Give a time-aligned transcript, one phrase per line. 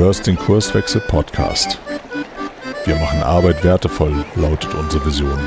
[0.00, 1.78] hörst den Kurswechsel Podcast.
[2.86, 5.38] Wir machen Arbeit wertevoll, lautet unsere Vision.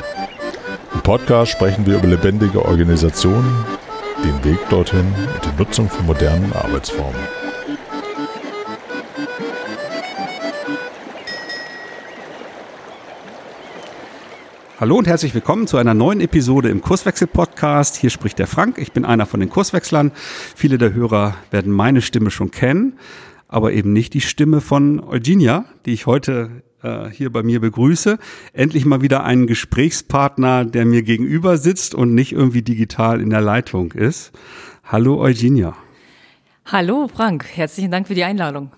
[0.94, 3.52] Im Podcast sprechen wir über lebendige Organisationen,
[4.24, 7.20] den Weg dorthin und die Nutzung von modernen Arbeitsformen.
[14.80, 17.96] Hallo und herzlich willkommen zu einer neuen Episode im Kurswechsel-Podcast.
[17.96, 20.12] Hier spricht der Frank, ich bin einer von den Kurswechslern.
[20.56, 23.00] Viele der Hörer werden meine Stimme schon kennen,
[23.54, 28.18] aber eben nicht die Stimme von Eugenia, die ich heute äh, hier bei mir begrüße.
[28.52, 33.42] Endlich mal wieder einen Gesprächspartner, der mir gegenüber sitzt und nicht irgendwie digital in der
[33.42, 34.32] Leitung ist.
[34.84, 35.76] Hallo Eugenia.
[36.66, 38.72] Hallo Frank, herzlichen Dank für die Einladung.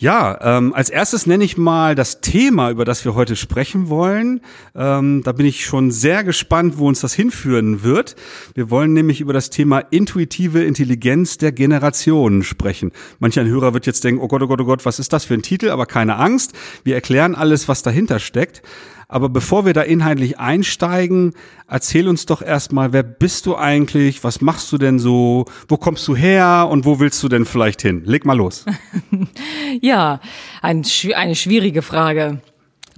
[0.00, 4.42] Ja, ähm, als erstes nenne ich mal das Thema, über das wir heute sprechen wollen.
[4.76, 8.14] Ähm, da bin ich schon sehr gespannt, wo uns das hinführen wird.
[8.54, 12.92] Wir wollen nämlich über das Thema intuitive Intelligenz der Generationen sprechen.
[13.18, 15.24] Manch ein Hörer wird jetzt denken, oh Gott, oh Gott, oh Gott, was ist das
[15.24, 15.70] für ein Titel?
[15.70, 16.52] Aber keine Angst,
[16.84, 18.62] wir erklären alles, was dahinter steckt.
[19.10, 21.32] Aber bevor wir da inhaltlich einsteigen,
[21.66, 24.22] erzähl uns doch erstmal, wer bist du eigentlich?
[24.22, 25.46] Was machst du denn so?
[25.66, 26.68] Wo kommst du her?
[26.70, 28.02] Und wo willst du denn vielleicht hin?
[28.04, 28.66] Leg mal los.
[29.80, 30.20] ja,
[30.60, 32.42] ein, eine schwierige Frage.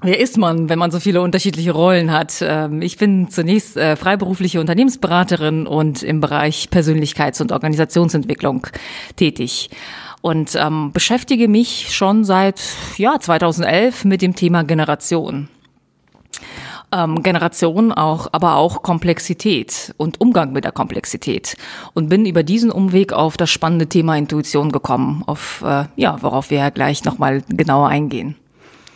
[0.03, 2.38] Wer ist man, wenn man so viele unterschiedliche Rollen hat?
[2.41, 8.66] Ähm, ich bin zunächst äh, freiberufliche Unternehmensberaterin und im Bereich Persönlichkeits- und Organisationsentwicklung
[9.14, 9.70] tätig
[10.22, 12.61] und ähm, beschäftige mich schon seit
[12.97, 15.48] ja 2011 mit dem Thema Generation
[16.92, 21.56] ähm, Generation auch, aber auch Komplexität und Umgang mit der Komplexität
[21.94, 26.50] und bin über diesen Umweg auf das spannende Thema Intuition gekommen, auf äh, ja, worauf
[26.50, 28.36] wir ja gleich nochmal genauer eingehen.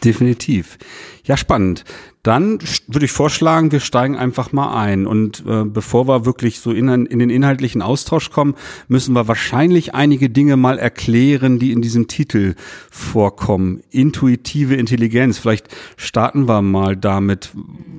[0.03, 0.79] Definitiv.
[1.25, 1.85] Ja, spannend.
[2.25, 2.59] Dann
[2.89, 5.07] würde ich vorschlagen, wir steigen einfach mal ein.
[5.07, 8.55] Und äh, bevor wir wirklich so in, in, den inhaltlichen Austausch kommen,
[8.89, 12.55] müssen wir wahrscheinlich einige Dinge mal erklären, die in diesem Titel
[12.91, 13.83] vorkommen.
[13.91, 15.37] Intuitive Intelligenz.
[15.37, 17.51] Vielleicht starten wir mal damit.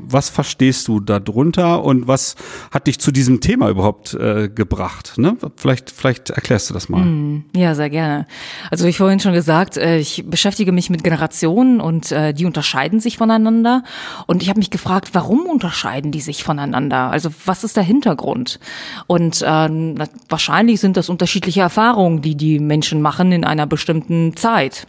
[0.08, 2.36] Was verstehst du darunter und was
[2.72, 5.20] hat dich zu diesem Thema überhaupt äh, gebracht?
[5.20, 5.38] Ne?
[5.56, 7.06] Vielleicht, vielleicht erklärst du das mal.
[7.06, 8.26] Mm, ja, sehr gerne.
[8.72, 13.00] Also wie vorhin schon gesagt, äh, ich beschäftige mich mit Generationen und äh, die unterscheiden
[13.00, 13.84] sich voneinander.
[14.28, 17.12] Und ich habe mich gefragt, warum unterscheiden die sich voneinander?
[17.12, 18.60] Also was ist der Hintergrund?
[19.08, 19.96] Und äh,
[20.30, 24.88] wahrscheinlich sind das unterschiedliche Erfahrungen, die die Menschen machen in einer bestimmten Zeit.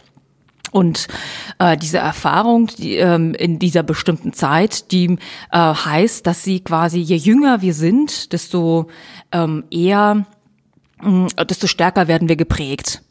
[0.71, 1.07] Und
[1.59, 5.17] äh, diese Erfahrung die, ähm, in dieser bestimmten Zeit, die
[5.51, 8.87] äh, heißt, dass sie quasi, je jünger wir sind, desto
[9.31, 10.25] ähm, eher,
[11.01, 13.01] mh, desto stärker werden wir geprägt.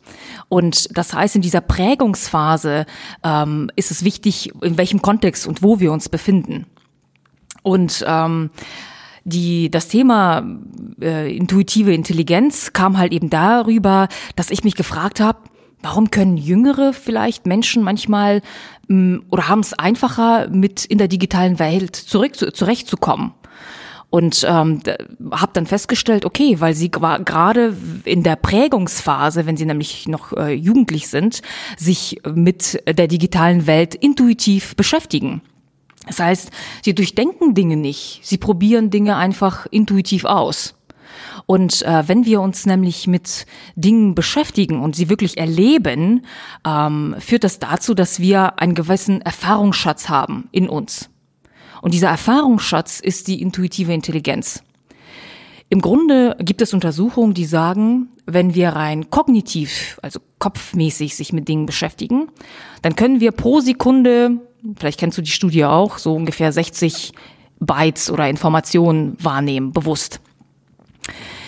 [0.49, 2.87] Und das heißt, in dieser Prägungsphase
[3.23, 6.67] ähm, ist es wichtig, in welchem Kontext und wo wir uns befinden.
[7.63, 8.51] Und ähm,
[9.25, 10.47] die, das Thema
[11.01, 15.41] äh, intuitive Intelligenz kam halt eben darüber, dass ich mich gefragt habe,
[15.83, 18.41] warum können jüngere vielleicht Menschen manchmal
[18.87, 23.35] mh, oder haben es einfacher, mit in der digitalen Welt zurück zurechtzukommen?
[24.09, 24.83] Und ähm,
[25.33, 30.53] habe dann festgestellt, okay, weil sie gerade in der Prägungsphase, wenn sie nämlich noch äh,
[30.53, 31.43] jugendlich sind,
[31.77, 35.43] sich mit der digitalen Welt intuitiv beschäftigen.
[36.07, 36.51] Das heißt,
[36.85, 40.75] sie durchdenken Dinge nicht, sie probieren Dinge einfach intuitiv aus.
[41.47, 46.25] Und äh, wenn wir uns nämlich mit Dingen beschäftigen und sie wirklich erleben,
[46.67, 51.11] ähm, führt das dazu, dass wir einen gewissen Erfahrungsschatz haben in uns.
[51.87, 54.65] Und dieser Erfahrungsschatz ist die intuitive Intelligenz.
[55.69, 61.47] Im Grunde gibt es Untersuchungen, die sagen, wenn wir rein kognitiv, also kopfmäßig sich mit
[61.47, 62.27] Dingen beschäftigen,
[62.83, 64.41] dann können wir pro Sekunde,
[64.77, 67.13] vielleicht kennst du die Studie auch, so ungefähr 60
[67.61, 70.21] Bytes oder Informationen wahrnehmen, bewusst.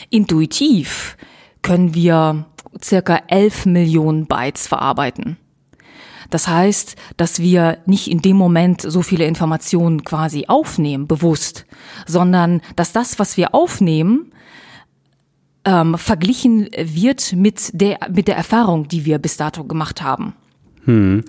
[0.09, 1.17] Intuitiv
[1.63, 2.47] können wir
[2.81, 5.37] circa 11 Millionen Bytes verarbeiten.
[6.31, 11.67] Das heißt, dass wir nicht in dem Moment so viele Informationen quasi aufnehmen, bewusst,
[12.07, 14.33] sondern dass das, was wir aufnehmen,
[15.65, 20.35] ähm, verglichen wird mit der, mit der Erfahrung, die wir bis dato gemacht haben.
[20.85, 21.25] Hm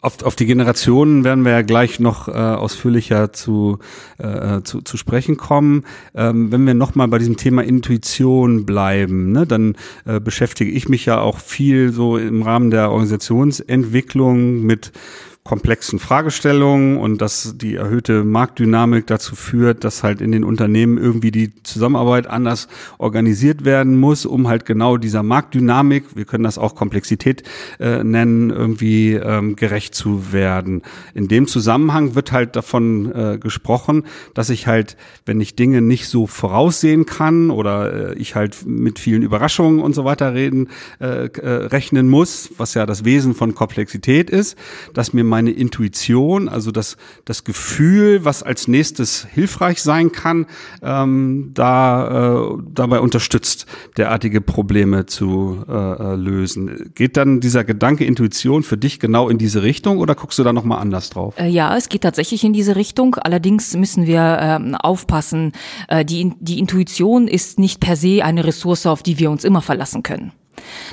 [0.00, 3.78] auf, auf die Generationen werden wir ja gleich noch äh, ausführlicher zu,
[4.18, 5.84] äh, zu, zu sprechen kommen.
[6.14, 9.76] Ähm, wenn wir nochmal bei diesem Thema Intuition bleiben, ne, dann
[10.06, 14.92] äh, beschäftige ich mich ja auch viel so im Rahmen der Organisationsentwicklung mit
[15.42, 21.30] komplexen Fragestellungen und dass die erhöhte Marktdynamik dazu führt, dass halt in den Unternehmen irgendwie
[21.30, 26.74] die Zusammenarbeit anders organisiert werden muss, um halt genau dieser Marktdynamik, wir können das auch
[26.74, 27.42] Komplexität
[27.78, 30.82] äh, nennen, irgendwie ähm, gerecht zu werden.
[31.14, 34.04] In dem Zusammenhang wird halt davon äh, gesprochen,
[34.34, 38.98] dass ich halt, wenn ich Dinge nicht so voraussehen kann oder äh, ich halt mit
[38.98, 40.68] vielen Überraschungen und so weiter reden,
[41.00, 44.58] äh, äh, rechnen muss, was ja das Wesen von Komplexität ist,
[44.92, 50.46] dass mir meine Intuition, also das, das Gefühl, was als nächstes hilfreich sein kann,
[50.82, 53.64] ähm, da äh, dabei unterstützt,
[53.96, 56.92] derartige Probleme zu äh, äh, lösen.
[56.94, 60.52] Geht dann dieser Gedanke Intuition für dich genau in diese Richtung oder guckst du da
[60.52, 61.34] nochmal anders drauf?
[61.38, 63.14] Äh, ja, es geht tatsächlich in diese Richtung.
[63.14, 65.52] Allerdings müssen wir ähm, aufpassen.
[65.88, 69.62] Äh, die, die Intuition ist nicht per se eine Ressource, auf die wir uns immer
[69.62, 70.32] verlassen können.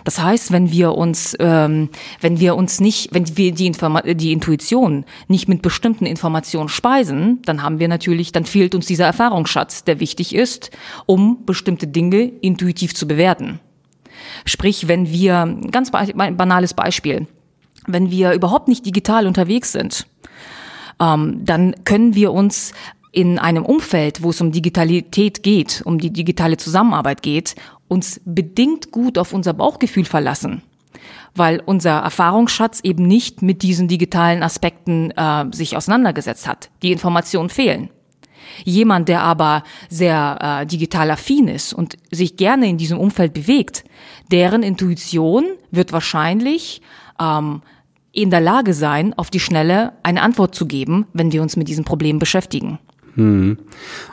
[0.04, 1.90] Das heißt, wenn wir uns, ähm,
[2.22, 7.42] wenn wir uns nicht, wenn wir die, Informa die Intuition nicht mit bestimmten Informationen speisen,
[7.46, 10.72] dann haben wir natürlich, dann fehlt uns dieser Erfahrungsschatz, der wichtig ist,
[11.06, 13.60] um bestimmte Dinge intuitiv zu bewerten.
[14.46, 17.28] Sprich, wenn wir, ganz banales Beispiel,
[17.86, 20.08] wenn wir überhaupt nicht digital unterwegs sind,
[21.00, 22.74] ähm, dann können wir uns
[23.18, 27.56] in einem Umfeld, wo es um Digitalität geht, um die digitale Zusammenarbeit geht,
[27.88, 30.62] uns bedingt gut auf unser Bauchgefühl verlassen,
[31.34, 36.70] weil unser Erfahrungsschatz eben nicht mit diesen digitalen Aspekten äh, sich auseinandergesetzt hat.
[36.84, 37.90] Die Informationen fehlen.
[38.64, 43.84] Jemand, der aber sehr äh, digital affin ist und sich gerne in diesem Umfeld bewegt,
[44.32, 46.84] deren Intuition wird wahrscheinlich
[47.20, 47.64] ähm,
[48.12, 51.68] in der Lage sein, auf die Schnelle eine Antwort zu geben, wenn wir uns mit
[51.68, 52.78] diesem Problem beschäftigen.
[53.18, 53.58] Hm.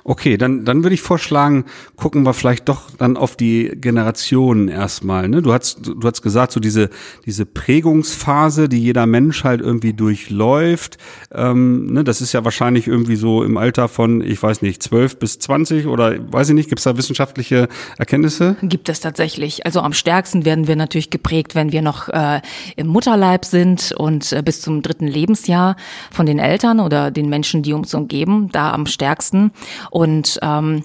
[0.03, 5.29] Okay, dann, dann würde ich vorschlagen, gucken wir vielleicht doch dann auf die Generationen erstmal.
[5.29, 5.43] Ne?
[5.43, 6.89] Du hast, du hast gesagt, so diese,
[7.27, 10.97] diese Prägungsphase, die jeder Mensch halt irgendwie durchläuft,
[11.33, 12.03] ähm, ne?
[12.03, 15.87] das ist ja wahrscheinlich irgendwie so im Alter von, ich weiß nicht, zwölf bis zwanzig
[15.87, 17.69] oder weiß ich nicht, gibt es da wissenschaftliche
[17.99, 18.57] Erkenntnisse?
[18.63, 19.67] Gibt es tatsächlich.
[19.67, 22.41] Also am stärksten werden wir natürlich geprägt, wenn wir noch äh,
[22.77, 25.77] im Mutterleib sind und äh, bis zum dritten Lebensjahr
[26.11, 28.49] von den Eltern oder den Menschen, die uns umgeben.
[28.51, 29.53] Da am stärksten.
[29.91, 30.85] Und ähm,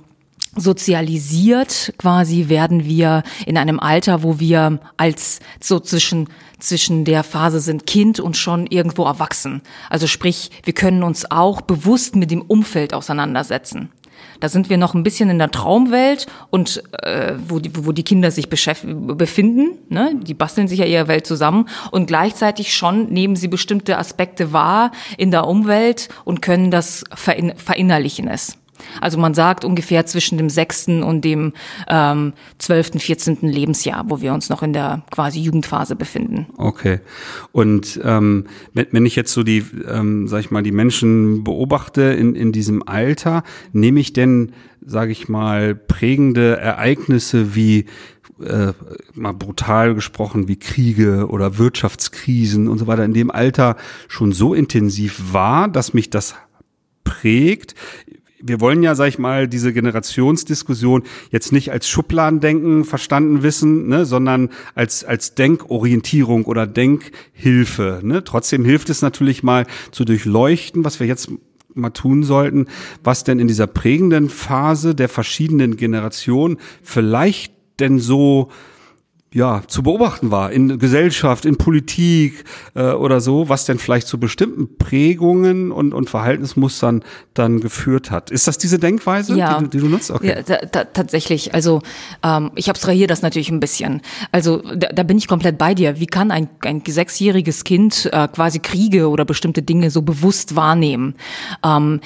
[0.56, 6.28] sozialisiert quasi werden wir in einem Alter, wo wir als so zwischen
[6.60, 9.62] zwischen der Phase sind Kind und schon irgendwo erwachsen.
[9.90, 13.90] Also sprich, wir können uns auch bewusst mit dem Umfeld auseinandersetzen.
[14.40, 18.04] Da sind wir noch ein bisschen in der Traumwelt und äh, wo, die, wo die
[18.04, 19.78] Kinder sich befinden.
[19.90, 20.16] Ne?
[20.22, 24.92] Die basteln sich ja ihre Welt zusammen und gleichzeitig schon nehmen sie bestimmte Aspekte wahr
[25.18, 28.58] in der Umwelt und können das verin verinnerlichen es.
[29.02, 31.54] Also man sagt ungefähr zwischen dem sechsten und dem
[31.88, 36.48] ähm, zwölften, vierzehnten Lebensjahr, wo wir uns noch in der quasi Jugendphase befinden.
[36.58, 37.00] Okay.
[37.52, 42.02] Und ähm, wenn, wenn ich jetzt so die, ähm, sag ich mal, die Menschen beobachte
[42.02, 43.44] in, in diesem Alter,
[43.74, 44.54] nehme ich denn,
[44.86, 47.86] sage ich mal, prägende Ereignisse wie
[48.42, 48.74] äh,
[49.14, 53.76] mal brutal gesprochen wie Kriege oder Wirtschaftskrisen und so weiter in dem Alter
[54.08, 56.36] schon so intensiv war, dass mich das
[57.04, 57.76] prägt
[58.42, 64.06] wir wollen ja, sag ich mal, diese Generationsdiskussion jetzt nicht als Schubladendenken verstanden wissen, ne,
[64.06, 68.00] sondern als, als Denkorientierung oder Denkhilfe.
[68.04, 68.24] Ne?
[68.24, 71.30] Trotzdem hilft es natürlich mal zu durchleuchten, was wir jetzt
[71.74, 72.68] mal tun sollten,
[73.04, 78.50] was denn in dieser prägenden Phase der verschiedenen Generationen vielleicht denn so
[79.32, 84.20] ja, zu beobachten war in Gesellschaft, in Politik äh, oder so, was denn vielleicht zu
[84.20, 87.04] bestimmten Prägungen und, und Verhaltensmustern
[87.36, 88.32] dann geführt hat.
[88.32, 89.60] Ist das diese Denkweise, ja.
[89.60, 90.10] die, die, du nutzt?
[90.10, 90.44] Okay.
[90.48, 91.54] Ja, tatsächlich.
[91.54, 91.82] Also
[92.24, 94.02] ähm, ich abstrahiere das natürlich ein bisschen.
[94.32, 96.00] Also da, da bin ich komplett bei dir.
[96.00, 101.14] Wie kann ein, ein sechsjähriges Kind äh, quasi Kriege oder bestimmte Dinge so bewusst wahrnehmen?
[101.64, 102.00] Ähm,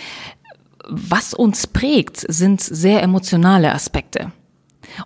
[0.89, 4.33] was uns prägt, sind sehr emotionale Aspekte.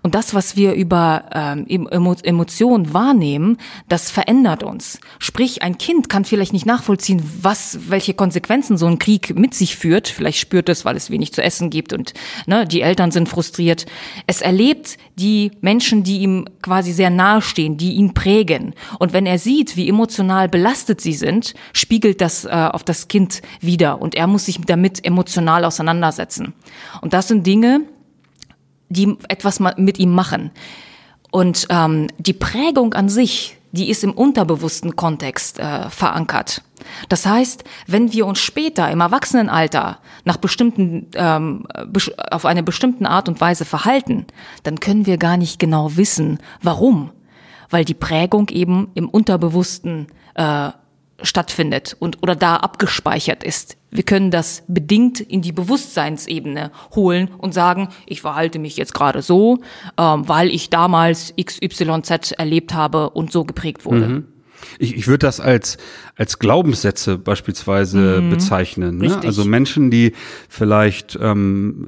[0.02, 5.00] Und das, was wir über ähm, Emotionen wahrnehmen, das verändert uns.
[5.20, 9.76] Sprich, ein Kind kann vielleicht nicht nachvollziehen, was, welche Konsequenzen so ein Krieg mit sich
[9.76, 10.08] führt.
[10.08, 12.14] Vielleicht spürt es, weil es wenig zu essen gibt und
[12.46, 13.86] ne, die Eltern sind frustriert.
[14.26, 18.74] Es erlebt die Menschen, die ihm quasi sehr nahe stehen, die ihn prägen.
[19.00, 23.42] Und wenn er sieht, wie emotional belastet sie sind, spiegelt das äh, auf das Kind
[23.62, 26.54] wieder und er muss sich damit emotional auseinandersetzen.
[27.02, 27.82] Und das sind Dinge,
[28.90, 30.52] die etwas mit ihm machen.
[31.32, 36.64] Und ähm, die Prägung an sich, die ist im unterbewussten Kontext äh, verankert.
[37.10, 41.68] Das heißt, wenn wir uns später im Erwachsenenalter nach bestimmten ähm,
[42.32, 44.26] auf eine bestimmte Art und Weise verhalten,
[44.64, 47.12] dann können wir gar nicht genau wissen, warum,
[47.70, 50.72] weil die Prägung eben im Unterbewussten äh,
[51.22, 53.78] stattfindet und oder da abgespeichert ist.
[53.90, 59.22] Wir können das bedingt in die Bewusstseinsebene holen und sagen, ich verhalte mich jetzt gerade
[59.22, 59.60] so,
[59.98, 64.08] ähm, weil ich damals XYZ erlebt habe und so geprägt wurde.
[64.08, 64.28] Mhm.
[64.80, 65.78] Ich, ich würde das als,
[66.16, 68.30] als Glaubenssätze beispielsweise mhm.
[68.30, 68.98] bezeichnen.
[68.98, 69.20] Ne?
[69.24, 70.14] Also Menschen, die
[70.50, 71.88] vielleicht ähm,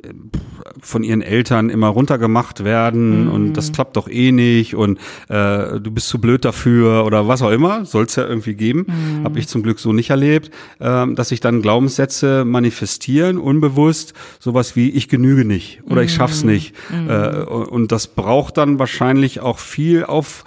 [0.82, 3.32] von ihren Eltern immer runtergemacht werden mhm.
[3.32, 5.00] und das klappt doch eh nicht und
[5.30, 8.86] äh, du bist zu blöd dafür oder was auch immer, soll es ja irgendwie geben.
[8.88, 9.24] Mhm.
[9.24, 14.76] Habe ich zum Glück so nicht erlebt, äh, dass sich dann Glaubenssätze manifestieren, unbewusst, sowas
[14.76, 16.52] wie ich genüge nicht oder ich schaff's mhm.
[16.52, 16.76] nicht.
[16.92, 17.10] Mhm.
[17.10, 20.44] Äh, und das braucht dann wahrscheinlich auch viel auf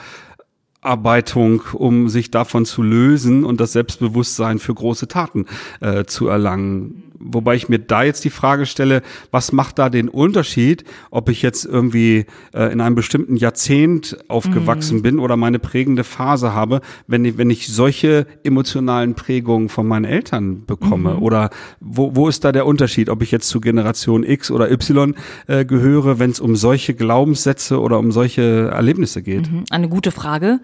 [0.82, 5.46] Aufarbeitung, um sich davon zu lösen und das Selbstbewusstsein für große Taten
[5.80, 10.08] äh, zu erlangen wobei ich mir da jetzt die Frage stelle, was macht da den
[10.08, 15.02] Unterschied, ob ich jetzt irgendwie äh, in einem bestimmten Jahrzehnt aufgewachsen mhm.
[15.02, 20.04] bin oder meine prägende Phase habe, wenn ich, wenn ich solche emotionalen Prägungen von meinen
[20.04, 21.14] Eltern bekomme?
[21.14, 21.22] Mhm.
[21.22, 21.50] Oder
[21.80, 25.14] wo, wo ist da der Unterschied, ob ich jetzt zu Generation X oder Y
[25.46, 29.50] äh, gehöre, wenn es um solche Glaubenssätze oder um solche Erlebnisse geht?
[29.50, 29.64] Mhm.
[29.70, 30.60] Eine gute Frage.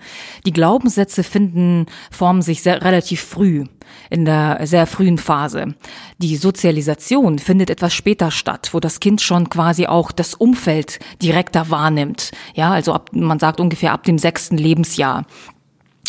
[0.46, 3.64] Die Glaubenssätze finden, formen sich sehr relativ früh
[4.10, 5.74] in der sehr frühen Phase.
[6.18, 11.70] Die Sozialisation findet etwas später statt, wo das Kind schon quasi auch das Umfeld direkter
[11.70, 12.32] wahrnimmt.
[12.54, 15.26] Ja, also ab, man sagt ungefähr ab dem sechsten Lebensjahr.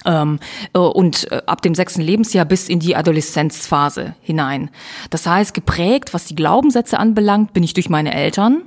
[0.06, 0.40] Ähm,
[0.74, 4.70] äh, und äh, ab dem sechsten Lebensjahr bis in die Adoleszenzphase hinein.
[5.10, 8.62] Das heißt, geprägt, was die Glaubenssätze anbelangt, bin ich durch meine Eltern.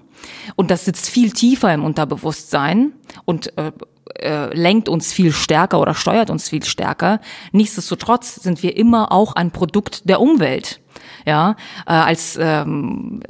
[0.56, 2.92] Und das sitzt viel tiefer im Unterbewusstsein
[3.24, 3.72] und äh,
[4.18, 7.20] äh, lenkt uns viel stärker oder steuert uns viel stärker.
[7.52, 10.80] Nichtsdestotrotz sind wir immer auch ein Produkt der Umwelt.
[11.24, 13.20] Ja, äh, als ähm,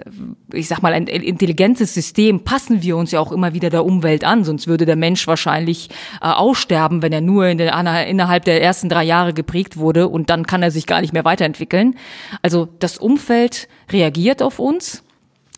[0.53, 4.25] ich sag mal ein intelligentes System passen wir uns ja auch immer wieder der Umwelt
[4.25, 8.63] an, sonst würde der Mensch wahrscheinlich äh, aussterben, wenn er nur in der, innerhalb der
[8.63, 11.97] ersten drei Jahre geprägt wurde und dann kann er sich gar nicht mehr weiterentwickeln.
[12.41, 15.02] Also das Umfeld reagiert auf uns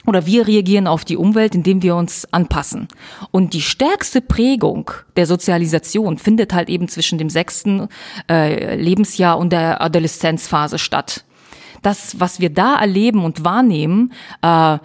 [0.06, 2.88] oder wir reagieren auf die Umwelt, indem wir uns anpassen.
[3.30, 7.88] Und die stärkste Prägung der Sozialisation findet halt eben zwischen dem sechsten
[8.30, 11.24] äh, Lebensjahr und der Adoleszenzphase statt.
[11.82, 14.78] Das, was wir da erleben und wahrnehmen, äh,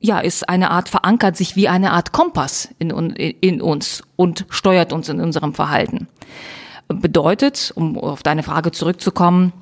[0.00, 4.92] ja, ist eine Art, verankert sich wie eine Art Kompass in, in uns und steuert
[4.92, 6.06] uns in unserem Verhalten.
[6.88, 9.52] Bedeutet, um auf deine Frage zurückzukommen,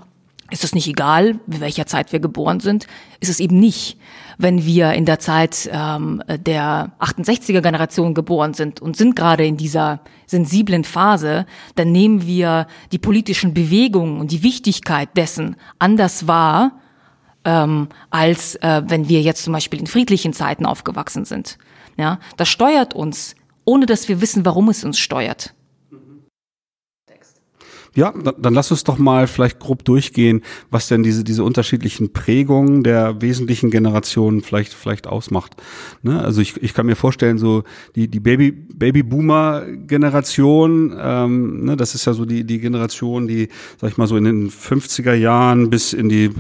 [0.51, 2.87] ist es nicht egal, in welcher Zeit wir geboren sind?
[3.21, 3.99] Ist es eben nicht
[4.39, 9.57] wenn wir in der Zeit ähm, der 68er Generation geboren sind und sind gerade in
[9.57, 16.73] dieser sensiblen Phase, dann nehmen wir die politischen Bewegungen und die Wichtigkeit dessen anders wahr,
[17.45, 21.59] ähm, als äh, wenn wir jetzt zum Beispiel in friedlichen Zeiten aufgewachsen sind.
[21.97, 25.54] Ja, das steuert uns, ohne dass wir wissen, warum es uns steuert.
[27.95, 32.83] Ja, dann lass uns doch mal vielleicht grob durchgehen, was denn diese, diese unterschiedlichen Prägungen
[32.83, 35.53] der wesentlichen Generationen vielleicht, vielleicht ausmacht.
[36.03, 36.21] Ne?
[36.21, 37.63] Also ich, ich kann mir vorstellen, so
[37.95, 43.47] die, die Baby, Baby-Boomer-Generation, ähm, ne, das ist ja so die, die Generation, die,
[43.81, 46.31] sag ich mal, so in den 50er Jahren bis in die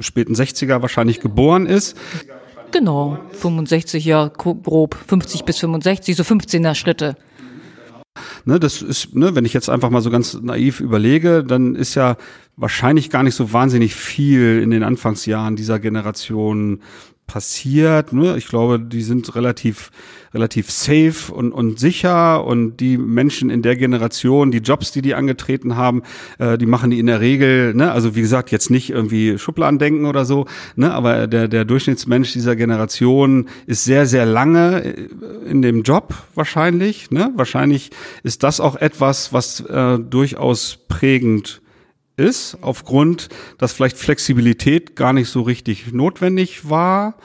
[0.00, 1.96] späten 60er wahrscheinlich geboren ist.
[2.72, 7.14] Genau, 65 ja grob, 50 bis 65, so 15er Schritte.
[8.44, 11.94] Ne, das ist, ne, wenn ich jetzt einfach mal so ganz naiv überlege, dann ist
[11.94, 12.16] ja
[12.56, 16.80] wahrscheinlich gar nicht so wahnsinnig viel in den Anfangsjahren dieser Generation
[17.26, 18.12] passiert.
[18.12, 18.36] Ne?
[18.36, 19.90] Ich glaube, die sind relativ
[20.34, 25.14] relativ safe und, und sicher und die Menschen in der Generation, die Jobs, die die
[25.14, 26.02] angetreten haben,
[26.38, 27.92] äh, die machen die in der Regel, ne?
[27.92, 30.92] also wie gesagt, jetzt nicht irgendwie Schubladen denken oder so, ne?
[30.92, 35.08] aber der, der Durchschnittsmensch dieser Generation ist sehr, sehr lange äh,
[35.48, 37.12] in dem Job wahrscheinlich.
[37.12, 37.30] Ne?
[37.36, 37.90] Wahrscheinlich
[38.24, 41.62] ist das auch etwas, was äh, durchaus prägend
[42.16, 43.28] ist, aufgrund,
[43.58, 47.16] dass vielleicht Flexibilität gar nicht so richtig notwendig war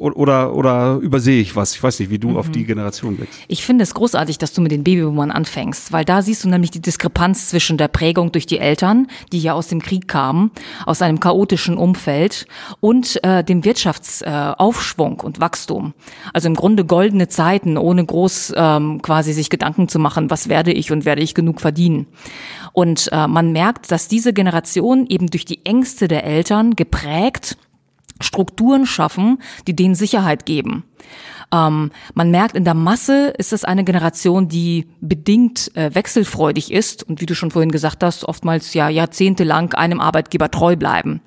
[0.00, 1.74] oder, oder übersehe ich was?
[1.74, 2.36] Ich weiß nicht, wie du mhm.
[2.38, 3.38] auf die Generation blickst.
[3.48, 6.70] Ich finde es großartig, dass du mit den Babyboomern anfängst, weil da siehst du nämlich
[6.70, 10.52] die Diskrepanz zwischen der Prägung durch die Eltern, die ja aus dem Krieg kamen,
[10.86, 12.46] aus einem chaotischen Umfeld
[12.80, 15.92] und äh, dem Wirtschaftsaufschwung äh, und Wachstum.
[16.32, 20.72] Also im Grunde goldene Zeiten, ohne groß ähm, quasi sich Gedanken zu machen, was werde
[20.72, 22.06] ich und werde ich genug verdienen.
[22.72, 27.58] Und äh, man merkt, dass diese Generation eben durch die Ängste der Eltern geprägt
[28.20, 30.84] Strukturen schaffen, die denen Sicherheit geben.
[31.52, 37.02] Ähm, man merkt, in der Masse ist es eine Generation, die bedingt äh, wechselfreudig ist
[37.02, 41.20] und wie du schon vorhin gesagt hast, oftmals ja jahrzehntelang einem Arbeitgeber treu bleiben.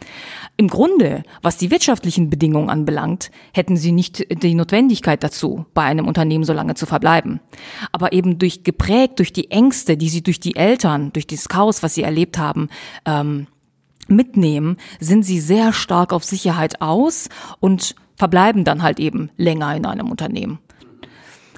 [0.56, 6.08] Im Grunde, was die wirtschaftlichen Bedingungen anbelangt, hätten sie nicht die Notwendigkeit dazu, bei einem
[6.08, 7.40] Unternehmen so lange zu verbleiben.
[7.92, 11.84] Aber eben durch geprägt durch die Ängste, die sie durch die Eltern, durch dieses Chaos,
[11.84, 12.70] was sie erlebt haben,
[13.06, 13.48] ähm,
[14.10, 17.30] mitnehmen, sind sie sehr stark auf Sicherheit aus
[17.60, 20.60] und verbleiben dann halt eben länger in einem Unternehmen.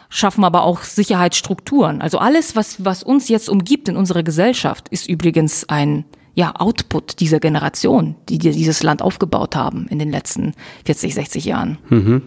[0.10, 2.02] Schaffen aber auch Sicherheitsstrukturen.
[2.02, 7.20] Also alles, was, was uns jetzt umgibt in unserer Gesellschaft, ist übrigens ein ja, Output
[7.20, 10.54] dieser Generation, die dieses Land aufgebaut haben in den letzten
[10.86, 11.78] 40, 60 Jahren.
[11.90, 12.24] Mhm.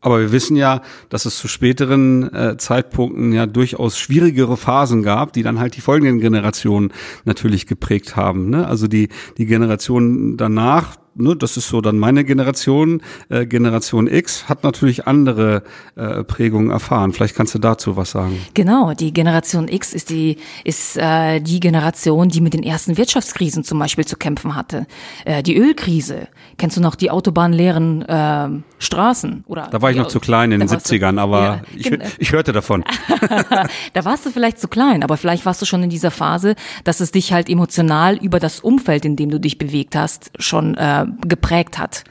[0.00, 0.80] Aber wir wissen ja,
[1.10, 5.82] dass es zu späteren äh, Zeitpunkten ja durchaus schwierigere Phasen gab, die dann halt die
[5.82, 6.92] folgenden Generationen
[7.24, 8.48] natürlich geprägt haben.
[8.48, 8.66] Ne?
[8.66, 14.48] Also die, die Generation danach, ne, das ist so dann meine Generation, äh, Generation X,
[14.48, 15.62] hat natürlich andere
[15.96, 17.12] äh, Prägungen erfahren.
[17.12, 18.38] Vielleicht kannst du dazu was sagen.
[18.54, 23.64] Genau, die Generation X ist die ist äh, die Generation, die mit den ersten Wirtschaftskrisen
[23.64, 24.86] zum Beispiel zu kämpfen hatte.
[25.24, 26.28] Äh, die Ölkrise.
[26.58, 28.48] Kennst du noch die autobahnleeren äh,
[28.78, 29.44] Straßen?
[29.46, 32.32] Oder da war ich noch zu klein in den 70ern, du, aber ja, ich, ich
[32.32, 32.84] hörte davon.
[33.92, 37.00] da warst du vielleicht zu klein, aber vielleicht warst du schon in dieser Phase, dass
[37.00, 41.06] es dich halt emotional über das Umfeld, in dem du dich bewegt hast, schon äh,
[41.22, 42.04] geprägt hat.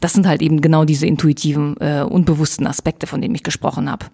[0.00, 4.06] Das sind halt eben genau diese intuitiven, äh, unbewussten Aspekte, von denen ich gesprochen habe.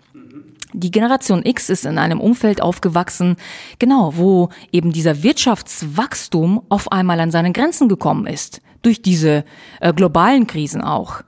[0.73, 3.37] Die Generation X ist in einem Umfeld aufgewachsen,
[3.79, 8.61] genau, wo eben dieser Wirtschaftswachstum auf einmal an seine Grenzen gekommen ist.
[8.83, 9.45] Durch diese
[9.81, 11.23] äh, globalen Krisen auch.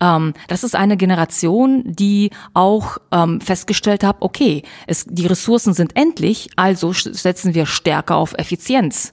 [0.00, 5.96] Ähm, das ist eine Generation, die auch ähm, festgestellt hat, okay, es, die Ressourcen sind
[5.96, 9.12] endlich, also setzen wir stärker auf Effizienz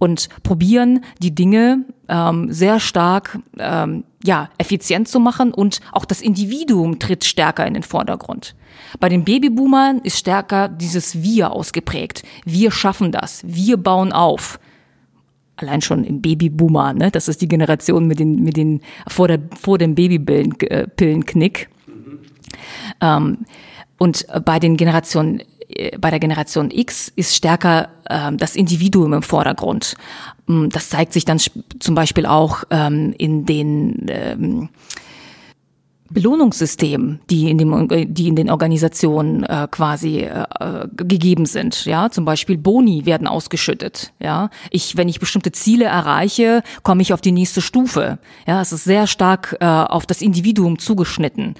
[0.00, 6.22] und probieren die Dinge ähm, sehr stark ähm, ja effizient zu machen und auch das
[6.22, 8.56] Individuum tritt stärker in den Vordergrund.
[8.98, 12.22] Bei den Babyboomern ist stärker dieses Wir ausgeprägt.
[12.44, 13.42] Wir schaffen das.
[13.46, 14.58] Wir bauen auf.
[15.56, 17.10] Allein schon im Babyboomer, ne?
[17.10, 21.68] Das ist die Generation mit den, mit den vor, der, vor dem Babypillenknick.
[21.86, 22.18] Mhm.
[23.02, 23.38] Ähm,
[23.98, 25.42] und bei den Generationen
[25.98, 29.94] bei der Generation X ist stärker äh, das Individuum im Vordergrund.
[30.46, 34.68] Mm, das zeigt sich dann zum Beispiel auch ähm, in den ähm,
[36.10, 41.84] Belohnungssystemen, die in dem, die in den Organisationen äh, quasi äh, gegeben sind.
[41.84, 44.12] Ja, zum Beispiel Boni werden ausgeschüttet.
[44.18, 48.18] Ja, ich, wenn ich bestimmte Ziele erreiche, komme ich auf die nächste Stufe.
[48.46, 51.54] Ja, es ist sehr stark äh, auf das Individuum zugeschnitten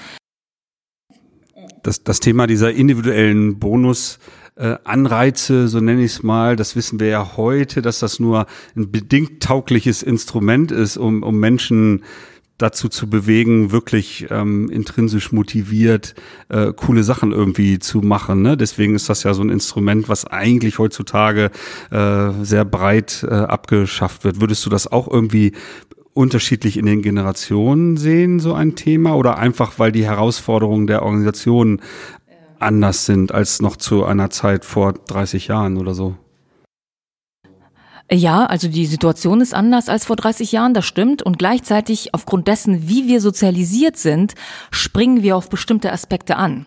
[1.83, 4.19] das, das Thema dieser individuellen Bonus
[4.57, 8.47] äh, Anreize, so nenne ich es mal, das wissen wir ja heute, dass das nur
[8.77, 12.03] ein bedingt taugliches Instrument ist, um, um Menschen
[12.59, 16.15] dazu zu bewegen, wirklich ähm, intrinsisch motiviert
[16.49, 18.43] äh, coole Sachen irgendwie zu machen.
[18.43, 18.57] Ne?
[18.57, 21.51] Deswegen ist das ja so ein Instrument, was eigentlich heutzutage
[21.91, 24.41] äh, sehr breit äh, abgeschafft wird.
[24.41, 25.53] Würdest du das auch irgendwie
[26.21, 31.81] unterschiedlich in den Generationen sehen, so ein Thema, oder einfach, weil die Herausforderungen der Organisation
[32.59, 36.17] anders sind als noch zu einer Zeit vor 30 Jahren oder so?
[38.13, 41.23] Ja, also die Situation ist anders als vor 30 Jahren, das stimmt.
[41.23, 44.35] Und gleichzeitig aufgrund dessen, wie wir sozialisiert sind,
[44.71, 46.67] springen wir auf bestimmte Aspekte an.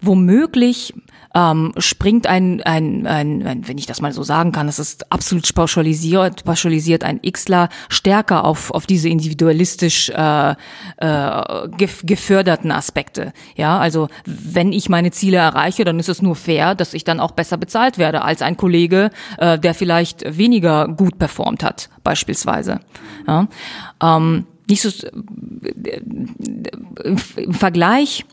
[0.00, 0.94] Womöglich
[1.34, 5.10] ähm, springt ein, ein, ein, ein, wenn ich das mal so sagen kann, es ist
[5.12, 10.54] absolut pauschalisiert, pauschalisiert ein Xler stärker auf, auf diese individualistisch äh,
[10.96, 11.68] äh,
[12.02, 13.32] geförderten Aspekte.
[13.56, 17.20] Ja, also wenn ich meine Ziele erreiche, dann ist es nur fair, dass ich dann
[17.20, 22.80] auch besser bezahlt werde als ein Kollege, äh, der vielleicht weniger gut performt hat, beispielsweise.
[23.26, 23.48] Ja,
[24.02, 26.00] ähm, nicht so, äh,
[27.06, 28.24] im Vergleich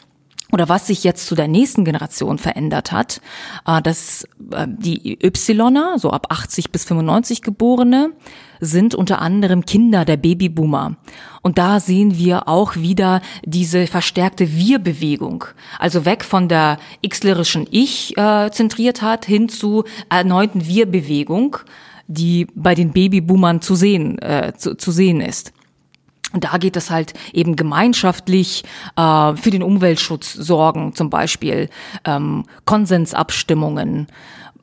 [0.52, 3.22] oder was sich jetzt zu der nächsten Generation verändert hat,
[3.66, 8.12] äh, dass äh, die Ypsiloner, so ab 80 bis 95 Geborene,
[8.60, 10.96] sind unter anderem Kinder der Babyboomer.
[11.42, 15.46] Und da sehen wir auch wieder diese verstärkte Wir-Bewegung.
[15.78, 16.78] Also weg von der
[17.08, 21.58] xlerischen Ich-Zentriertheit hin zu erneuten Wir-Bewegung,
[22.08, 25.54] die bei den Babyboomern zu sehen, äh, zu, zu sehen ist.
[26.36, 28.66] Und da geht es halt eben gemeinschaftlich
[28.98, 31.70] äh, für den Umweltschutz sorgen, zum Beispiel
[32.04, 34.08] ähm, Konsensabstimmungen.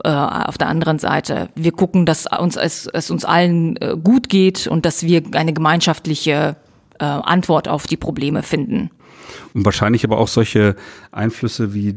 [0.04, 4.28] Äh, auf der anderen Seite, wir gucken, dass uns es, es uns allen äh, gut
[4.28, 6.56] geht und dass wir eine gemeinschaftliche
[6.98, 8.90] äh, Antwort auf die Probleme finden.
[9.54, 10.76] Und wahrscheinlich aber auch solche
[11.10, 11.94] Einflüsse wie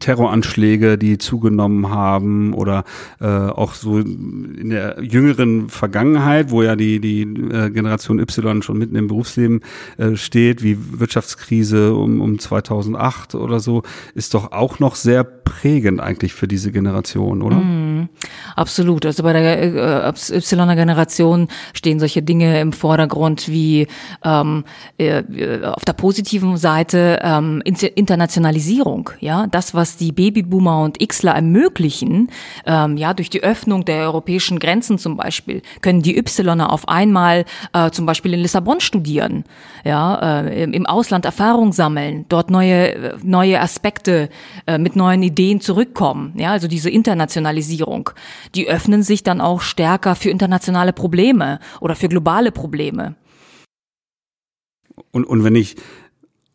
[0.00, 2.84] Terroranschläge, die zugenommen haben oder
[3.20, 8.78] äh, auch so in der jüngeren Vergangenheit, wo ja die, die äh, Generation Y schon
[8.78, 9.60] mitten im Berufsleben
[9.98, 13.82] äh, steht, wie Wirtschaftskrise um, um 2008 oder so,
[14.14, 17.56] ist doch auch noch sehr prägend eigentlich für diese Generation, oder?
[17.56, 18.08] Mm.
[18.56, 19.06] Absolut.
[19.06, 23.86] Also bei der äh, Y-Generation stehen solche Dinge im Vordergrund wie
[24.24, 24.64] ähm,
[24.98, 29.10] äh, auf der positiven Seite ähm, Internationalisierung.
[29.20, 32.30] Ja, das, was die Babyboomer und Xler ermöglichen,
[32.66, 37.44] ähm, ja, durch die Öffnung der europäischen Grenzen zum Beispiel, können die Ypsiloner auf einmal
[37.72, 39.44] äh, zum Beispiel in Lissabon studieren,
[39.84, 44.28] ja, äh, im Ausland Erfahrung sammeln, dort neue neue Aspekte
[44.66, 46.34] äh, mit neuen Ideen zurückkommen.
[46.36, 48.10] Ja, also diese Internationalisierung
[48.54, 53.14] die öffnen sich dann auch stärker für internationale Probleme oder für globale Probleme.
[55.10, 55.76] Und, und wenn ich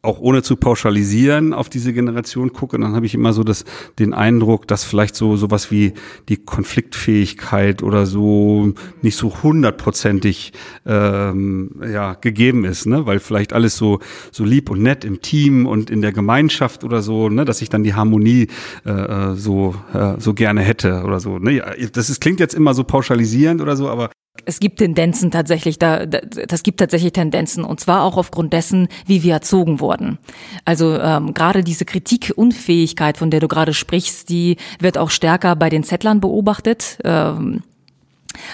[0.01, 3.65] auch ohne zu pauschalisieren auf diese Generation gucke, dann habe ich immer so das,
[3.99, 5.93] den Eindruck, dass vielleicht so sowas wie
[6.29, 10.53] die Konfliktfähigkeit oder so nicht so hundertprozentig
[10.86, 13.05] ähm, ja gegeben ist, ne?
[13.05, 13.99] weil vielleicht alles so
[14.31, 17.43] so lieb und nett im Team und in der Gemeinschaft oder so, ne?
[17.43, 18.47] dass ich dann die Harmonie
[18.86, 21.39] äh, äh so äh, so gerne hätte oder so.
[21.39, 21.62] Ne?
[21.91, 24.10] Das ist, klingt jetzt immer so pauschalisierend oder so, aber
[24.45, 29.23] es gibt Tendenzen tatsächlich, da, das gibt tatsächlich Tendenzen und zwar auch aufgrund dessen, wie
[29.23, 30.17] wir erzogen wurden.
[30.65, 35.69] Also ähm, gerade diese Kritikunfähigkeit, von der du gerade sprichst, die wird auch stärker bei
[35.69, 37.00] den Zettlern beobachtet.
[37.04, 37.63] Ähm,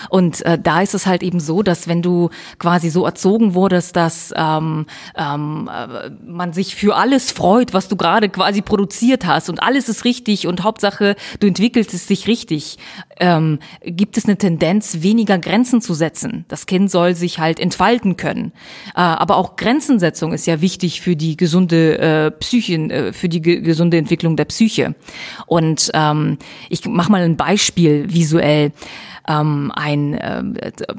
[0.09, 3.95] und äh, da ist es halt eben so, dass wenn du quasi so erzogen wurdest,
[3.95, 9.49] dass ähm, ähm, äh, man sich für alles freut, was du gerade quasi produziert hast
[9.49, 12.77] und alles ist richtig und Hauptsache du entwickelst es sich richtig,
[13.19, 16.45] ähm, gibt es eine Tendenz, weniger Grenzen zu setzen.
[16.47, 18.51] Das Kind soll sich halt entfalten können.
[18.95, 23.41] Äh, aber auch Grenzensetzung ist ja wichtig für die gesunde äh, Psyche, äh, für die
[23.41, 24.95] ge gesunde Entwicklung der Psyche.
[25.45, 26.37] Und ähm,
[26.69, 28.71] ich mache mal ein Beispiel visuell
[29.27, 30.43] ähm, ein äh,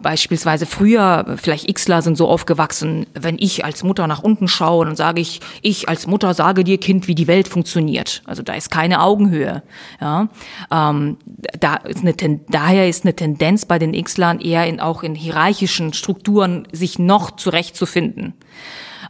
[0.00, 4.96] beispielsweise früher, vielleicht Xler sind so aufgewachsen, wenn ich als Mutter nach unten schaue, dann
[4.96, 8.22] sage ich, ich als Mutter sage dir Kind, wie die Welt funktioniert.
[8.24, 9.62] Also da ist keine Augenhöhe.
[10.00, 10.28] Ja?
[10.70, 11.18] Ähm,
[11.58, 12.14] da ist eine,
[12.48, 17.32] daher ist eine Tendenz bei den Xlern eher in, auch in hierarchischen Strukturen sich noch
[17.32, 18.34] zurechtzufinden.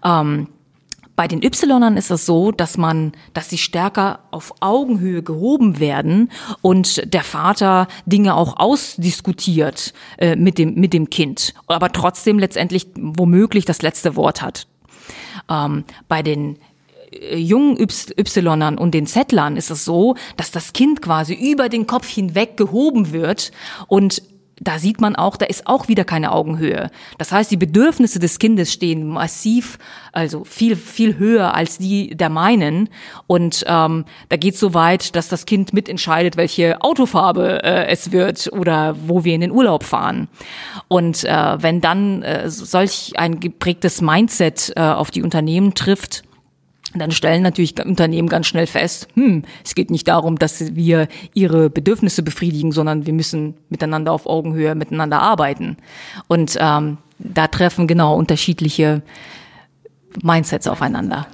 [0.04, 0.48] Ähm,
[1.16, 6.30] bei den Ynern ist es so, dass man, dass sie stärker auf Augenhöhe gehoben werden
[6.60, 12.88] und der Vater Dinge auch ausdiskutiert äh, mit dem mit dem Kind, aber trotzdem letztendlich
[12.96, 14.66] womöglich das letzte Wort hat.
[15.48, 16.58] Ähm, bei den
[17.12, 21.86] äh, jungen Ynern und den Zettlern ist es so, dass das Kind quasi über den
[21.86, 23.52] Kopf hinweg gehoben wird
[23.86, 24.22] und
[24.60, 26.90] da sieht man auch, da ist auch wieder keine Augenhöhe.
[27.18, 29.78] Das heißt, die Bedürfnisse des Kindes stehen massiv,
[30.12, 32.88] also viel, viel höher als die der meinen.
[33.26, 38.12] Und ähm, da geht es so weit, dass das Kind mitentscheidet, welche Autofarbe äh, es
[38.12, 40.28] wird oder wo wir in den Urlaub fahren.
[40.88, 46.22] Und äh, wenn dann äh, solch ein geprägtes Mindset äh, auf die Unternehmen trifft,
[47.00, 51.70] dann stellen natürlich Unternehmen ganz schnell fest, hm, es geht nicht darum, dass wir ihre
[51.70, 55.76] Bedürfnisse befriedigen, sondern wir müssen miteinander auf Augenhöhe miteinander arbeiten.
[56.28, 59.02] Und ähm, da treffen genau unterschiedliche
[60.22, 61.26] Mindsets aufeinander.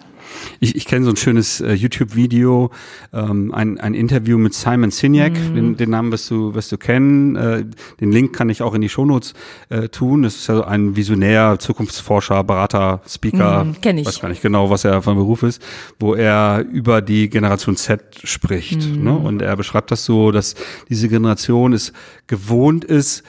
[0.60, 2.70] Ich, ich kenne so ein schönes äh, YouTube-Video,
[3.12, 5.54] ähm, ein, ein Interview mit Simon Sinek, mhm.
[5.54, 7.36] den, den Namen wirst du, wirst du kennen.
[7.36, 7.64] Äh,
[8.00, 9.34] den Link kann ich auch in die Shownotes
[9.68, 10.22] äh, tun.
[10.22, 13.64] Das ist ja ein Visionär, Zukunftsforscher, Berater, Speaker.
[13.64, 14.06] Mhm, kenn ich.
[14.06, 15.62] Weiß gar nicht genau, was er von Beruf ist,
[15.98, 18.88] wo er über die Generation Z spricht.
[18.88, 19.04] Mhm.
[19.04, 19.16] Ne?
[19.16, 20.54] Und er beschreibt das so, dass
[20.88, 21.92] diese Generation es
[22.26, 23.22] gewohnt ist,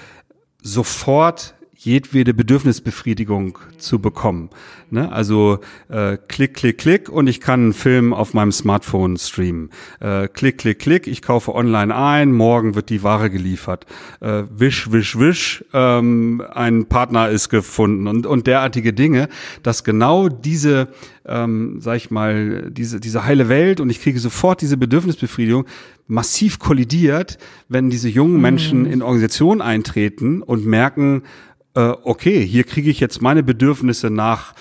[0.62, 4.52] sofort jedwede Bedürfnisbefriedigung zu bekommen.
[4.92, 5.12] Ne?
[5.12, 9.72] Also äh, klick, klick, klick und ich kann einen Film auf meinem Smartphone streamen.
[10.00, 13.88] Äh, klick, klick, klick, ich kaufe online ein, morgen wird die Ware geliefert.
[14.20, 19.28] Äh, wisch, wisch, wisch, ähm, ein Partner ist gefunden und, und derartige Dinge,
[19.64, 20.90] dass genau diese,
[21.26, 25.66] ähm, sag ich mal, diese, diese heile Welt und ich kriege sofort diese Bedürfnisbefriedigung
[26.12, 27.38] massiv kollidiert,
[27.70, 28.92] wenn diese jungen Menschen mhm.
[28.92, 31.24] in Organisationen eintreten und merken,
[31.74, 34.54] okay, hier kriege ich jetzt meine Bedürfnisse nach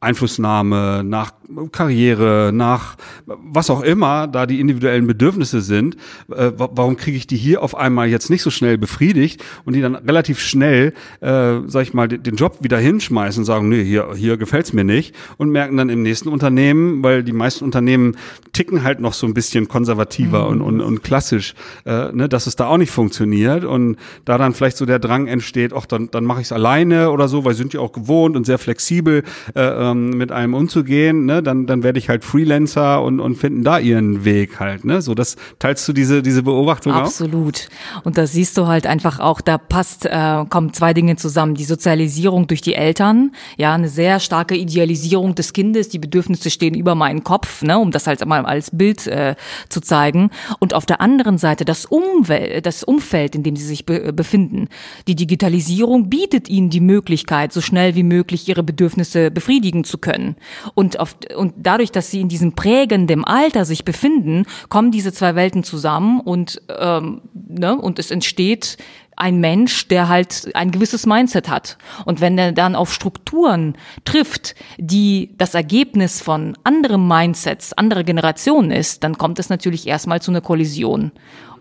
[0.00, 1.32] Einflussnahme, nach
[1.72, 5.96] Karriere, nach was auch immer da die individuellen Bedürfnisse sind,
[6.34, 9.80] äh, warum kriege ich die hier auf einmal jetzt nicht so schnell befriedigt und die
[9.80, 14.14] dann relativ schnell, äh, sag ich mal, den Job wieder hinschmeißen und sagen, nee, hier,
[14.14, 18.16] hier gefällt's mir nicht und merken dann im nächsten Unternehmen, weil die meisten Unternehmen
[18.52, 20.48] ticken halt noch so ein bisschen konservativer mhm.
[20.48, 24.54] und, und, und klassisch, äh, ne, dass es da auch nicht funktioniert und da dann
[24.54, 27.54] vielleicht so der Drang entsteht, ach, dann, dann mache ich es alleine oder so, weil
[27.54, 29.22] sind ja auch gewohnt und sehr flexibel
[29.54, 31.37] äh, ähm, mit einem umzugehen, ne?
[31.38, 35.02] Ne, dann, dann werde ich halt Freelancer und, und finden da ihren Weg halt, ne?
[35.02, 37.68] So, das teilst du diese, diese Beobachtung Absolut.
[37.96, 38.06] Auch?
[38.06, 41.54] Und da siehst du halt einfach auch, da passt, äh, kommen zwei Dinge zusammen.
[41.54, 46.74] Die Sozialisierung durch die Eltern, ja, eine sehr starke Idealisierung des Kindes, die Bedürfnisse stehen
[46.74, 49.36] über meinen Kopf, ne, um das halt mal als Bild äh,
[49.68, 50.30] zu zeigen.
[50.58, 54.68] Und auf der anderen Seite das Umwelt, das Umfeld, in dem sie sich be befinden.
[55.06, 60.36] Die Digitalisierung bietet ihnen die Möglichkeit, so schnell wie möglich ihre Bedürfnisse befriedigen zu können.
[60.74, 65.34] Und, auf, und dadurch, dass sie in diesem prägenden Alter sich befinden, kommen diese zwei
[65.34, 68.78] Welten zusammen und, ähm, ne, und es entsteht
[69.18, 71.76] ein Mensch, der halt ein gewisses Mindset hat.
[72.04, 78.70] Und wenn er dann auf Strukturen trifft, die das Ergebnis von anderen Mindsets, anderer Generationen
[78.70, 81.10] ist, dann kommt es natürlich erstmal zu einer Kollision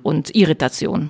[0.04, 1.10] und Irritation.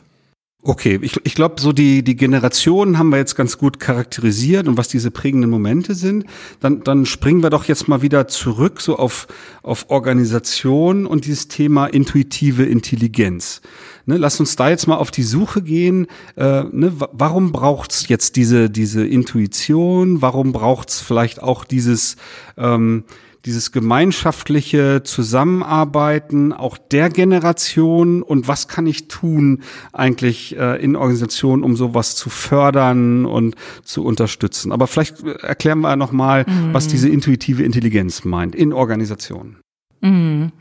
[0.68, 4.76] Okay, ich, ich glaube, so die, die Generationen haben wir jetzt ganz gut charakterisiert und
[4.76, 6.26] was diese prägenden Momente sind.
[6.60, 9.28] Dann, dann springen wir doch jetzt mal wieder zurück so auf,
[9.64, 13.62] auf Organisation und dieses Thema intuitive Intelligenz.
[14.06, 16.08] Ne, lass uns da jetzt mal auf die Suche gehen.
[16.36, 20.22] Äh, ne, warum braucht's jetzt diese, diese Intuition?
[20.22, 22.18] Warum braucht's vielleicht auch dieses
[22.58, 23.06] ähm,
[23.46, 31.64] dieses gemeinschaftliche Zusammenarbeiten auch der Generation und was kann ich tun eigentlich äh, in Organisationen,
[31.64, 34.72] um sowas zu fördern und zu unterstützen.
[34.72, 36.74] Aber vielleicht äh, erklären wir nochmal, mhm.
[36.74, 39.58] was diese intuitive Intelligenz meint in Organisationen.
[40.02, 40.52] Mhm.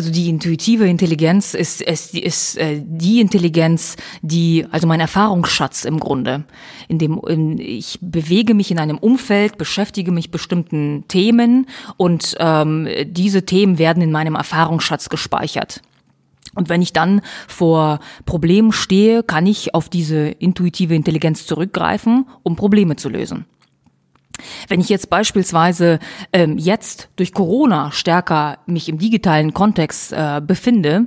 [0.00, 6.00] Also die intuitive Intelligenz ist, ist, ist äh, die Intelligenz, die, also mein Erfahrungsschatz im
[6.00, 6.44] Grunde,
[6.88, 11.66] in dem in, ich bewege mich in einem Umfeld, beschäftige mich bestimmten Themen
[11.98, 15.82] und ähm, diese Themen werden in meinem Erfahrungsschatz gespeichert.
[16.54, 22.56] Und wenn ich dann vor Problemen stehe, kann ich auf diese intuitive Intelligenz zurückgreifen, um
[22.56, 23.44] Probleme zu lösen.
[24.68, 25.98] Wenn ich jetzt beispielsweise
[26.32, 31.06] ähm, jetzt durch Corona stärker mich im digitalen Kontext äh, befinde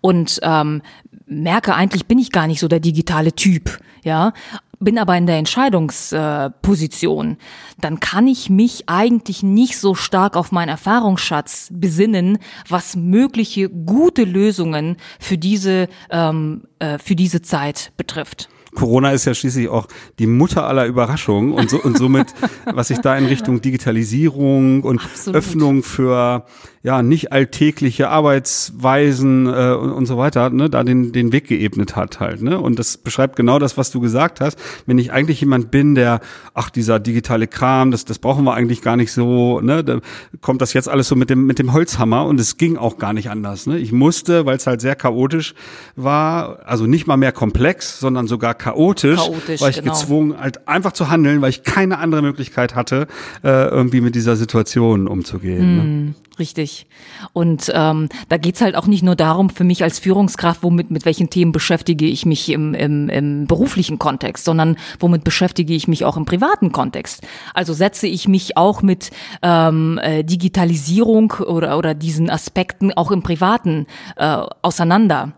[0.00, 0.82] und ähm,
[1.26, 4.32] merke, eigentlich bin ich gar nicht so der digitale Typ, ja,
[4.80, 7.36] bin aber in der Entscheidungsposition, äh,
[7.80, 14.24] dann kann ich mich eigentlich nicht so stark auf meinen Erfahrungsschatz besinnen, was mögliche gute
[14.24, 18.48] Lösungen für diese ähm, äh, für diese Zeit betrifft.
[18.74, 19.86] Corona ist ja schließlich auch
[20.18, 22.34] die Mutter aller Überraschungen und, so, und somit,
[22.64, 25.36] was sich da in Richtung Digitalisierung und Absolut.
[25.36, 26.44] Öffnung für
[26.84, 31.96] ja nicht alltägliche Arbeitsweisen äh, und, und so weiter, ne, da den, den Weg geebnet
[31.96, 32.42] hat halt.
[32.42, 32.60] Ne?
[32.60, 34.58] Und das beschreibt genau das, was du gesagt hast.
[34.84, 36.20] Wenn ich eigentlich jemand bin, der,
[36.52, 40.00] ach, dieser digitale Kram, das, das brauchen wir eigentlich gar nicht so, ne, da
[40.42, 43.14] kommt das jetzt alles so mit dem, mit dem Holzhammer und es ging auch gar
[43.14, 43.66] nicht anders.
[43.66, 43.78] Ne?
[43.78, 45.54] Ich musste, weil es halt sehr chaotisch
[45.96, 49.92] war, also nicht mal mehr komplex, sondern sogar chaotisch, chaotisch war ich genau.
[49.94, 53.06] gezwungen, halt einfach zu handeln, weil ich keine andere Möglichkeit hatte,
[53.42, 55.76] äh, irgendwie mit dieser Situation umzugehen.
[55.76, 56.04] Mm.
[56.08, 56.14] Ne?
[56.38, 56.86] Richtig.
[57.32, 61.04] Und ähm, da geht's halt auch nicht nur darum, für mich als Führungskraft, womit mit
[61.04, 66.04] welchen Themen beschäftige ich mich im, im, im beruflichen Kontext, sondern womit beschäftige ich mich
[66.04, 67.22] auch im privaten Kontext.
[67.54, 69.10] Also setze ich mich auch mit
[69.42, 75.34] ähm, äh, Digitalisierung oder, oder diesen Aspekten auch im Privaten äh, auseinander.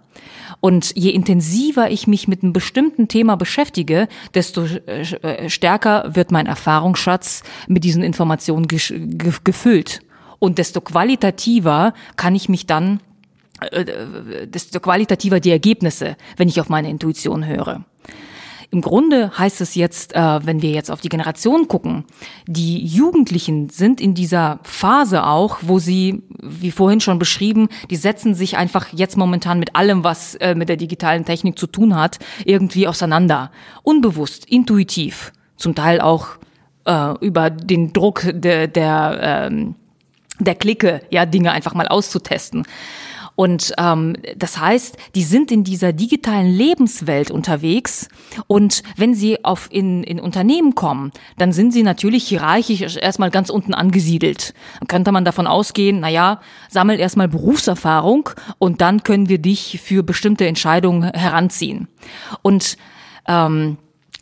[0.61, 6.47] Und je intensiver ich mich mit einem bestimmten Thema beschäftige, desto äh, stärker wird mein
[6.47, 10.01] Erfahrungsschatz mit diesen Informationen gefüllt
[10.39, 13.01] und desto qualitativer kann ich mich dann,
[13.61, 17.85] äh, desto qualitativer die Ergebnisse, wenn ich auf meine Intuition höre.
[18.71, 22.05] Im Grunde heißt es jetzt, äh, wenn wir jetzt auf die Generation gucken,
[22.47, 28.35] die Jugendlichen sind in dieser Phase auch, wo sie, wie vorhin schon beschrieben, die setzen
[28.35, 32.19] sich einfach jetzt momentan mit allem, was äh, mit der digitalen Technik zu tun hat,
[32.45, 33.51] irgendwie auseinander.
[33.83, 36.29] Unbewusst, intuitiv, zum Teil auch
[36.87, 39.77] äh, über den Druck der, der ähm,
[40.39, 42.65] der Clique, ja, Dinge einfach mal auszutesten.
[43.37, 48.09] Und ähm, das heißt, die sind in dieser digitalen Lebenswelt unterwegs
[48.47, 53.51] und wenn sie auf in, in Unternehmen kommen, dann sind sie natürlich hierarchisch erstmal ganz
[53.51, 54.55] unten angesiedelt.
[54.81, 59.81] Dann könnte man davon ausgehen, na ja, sammel erstmal Berufserfahrung und dann können wir dich
[59.85, 61.89] für bestimmte Entscheidungen heranziehen.
[62.41, 62.79] Und
[63.29, 63.77] ähm,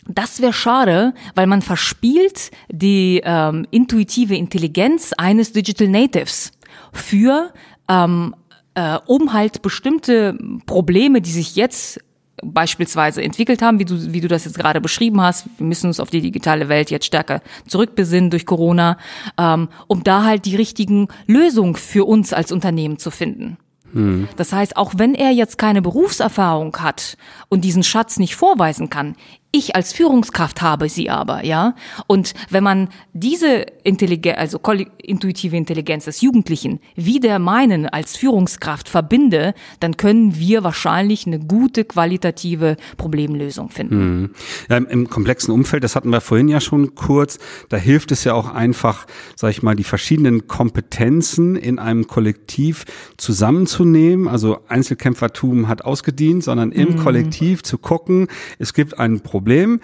[0.07, 6.53] das wäre schade, weil man verspielt die ähm, intuitive Intelligenz eines Digital Natives
[6.93, 7.53] für
[7.89, 8.35] ähm,
[8.75, 10.37] äh, um halt bestimmte
[10.67, 12.01] Probleme, die sich jetzt
[12.43, 15.47] beispielsweise entwickelt haben, wie du, wie du das jetzt gerade beschrieben hast.
[15.57, 18.99] Wir müssen uns auf die digitale Welt jetzt stärker zurückbesinnen durch Corona,
[19.39, 23.57] ähm, um da halt die richtigen Lösungen für uns als Unternehmen zu finden.
[23.93, 24.29] Hm.
[24.37, 27.17] Das heißt, auch wenn er jetzt keine Berufserfahrung hat
[27.49, 29.15] und diesen Schatz nicht vorweisen kann,
[29.57, 31.77] Ich als Führungskraft habe sie aber, ja.
[32.09, 34.59] Und wenn man diese Intelligenz, also
[34.99, 41.85] intuitive Intelligenz des Jugendlichen wieder meinen als Führungskraft verbinde, dann können wir wahrscheinlich eine gute
[41.85, 44.23] qualitative Problemlösung finden.
[44.23, 44.31] Mhm.
[44.69, 47.39] Ja, im, im, komplexen Umfeld, das hatten wir vorhin ja schon kurz,
[47.69, 52.87] da hilft es ja auch einfach, sag ich mal, die verschiedenen Kompetenzen in einem Kollektiv
[53.19, 54.27] zusammenzunehmen.
[54.27, 56.97] Also Einzelkämpfertum hat ausgedient, sondern im mhm.
[56.97, 58.27] Kollektiv zu gucken,
[58.59, 59.81] es gibt ein Problem Problem.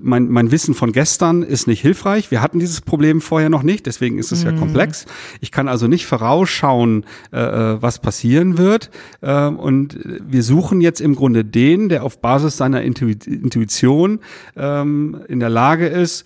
[0.00, 2.30] Mein, mein Wissen von gestern ist nicht hilfreich.
[2.30, 4.50] Wir hatten dieses Problem vorher noch nicht, deswegen ist es mhm.
[4.50, 5.04] ja komplex.
[5.42, 8.90] Ich kann also nicht vorausschauen, äh, äh, was passieren wird.
[9.20, 14.20] Äh, und wir suchen jetzt im Grunde den, der auf Basis seiner Intuition
[14.56, 16.24] ähm, in der Lage ist,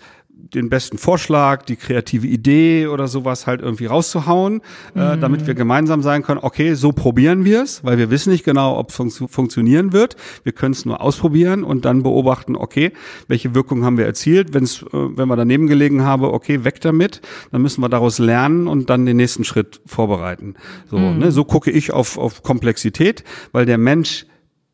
[0.53, 4.61] den besten Vorschlag, die kreative Idee oder sowas halt irgendwie rauszuhauen,
[4.93, 5.01] mhm.
[5.01, 8.43] äh, damit wir gemeinsam sagen können, okay, so probieren wir es, weil wir wissen nicht
[8.43, 10.15] genau, ob es fun funktionieren wird.
[10.43, 12.91] Wir können es nur ausprobieren und dann beobachten, okay,
[13.27, 14.53] welche Wirkung haben wir erzielt.
[14.53, 17.21] Wenn's, äh, wenn wir daneben gelegen haben, okay, weg damit,
[17.51, 20.55] dann müssen wir daraus lernen und dann den nächsten Schritt vorbereiten.
[20.89, 21.19] So, mhm.
[21.19, 24.25] ne, so gucke ich auf, auf Komplexität, weil der Mensch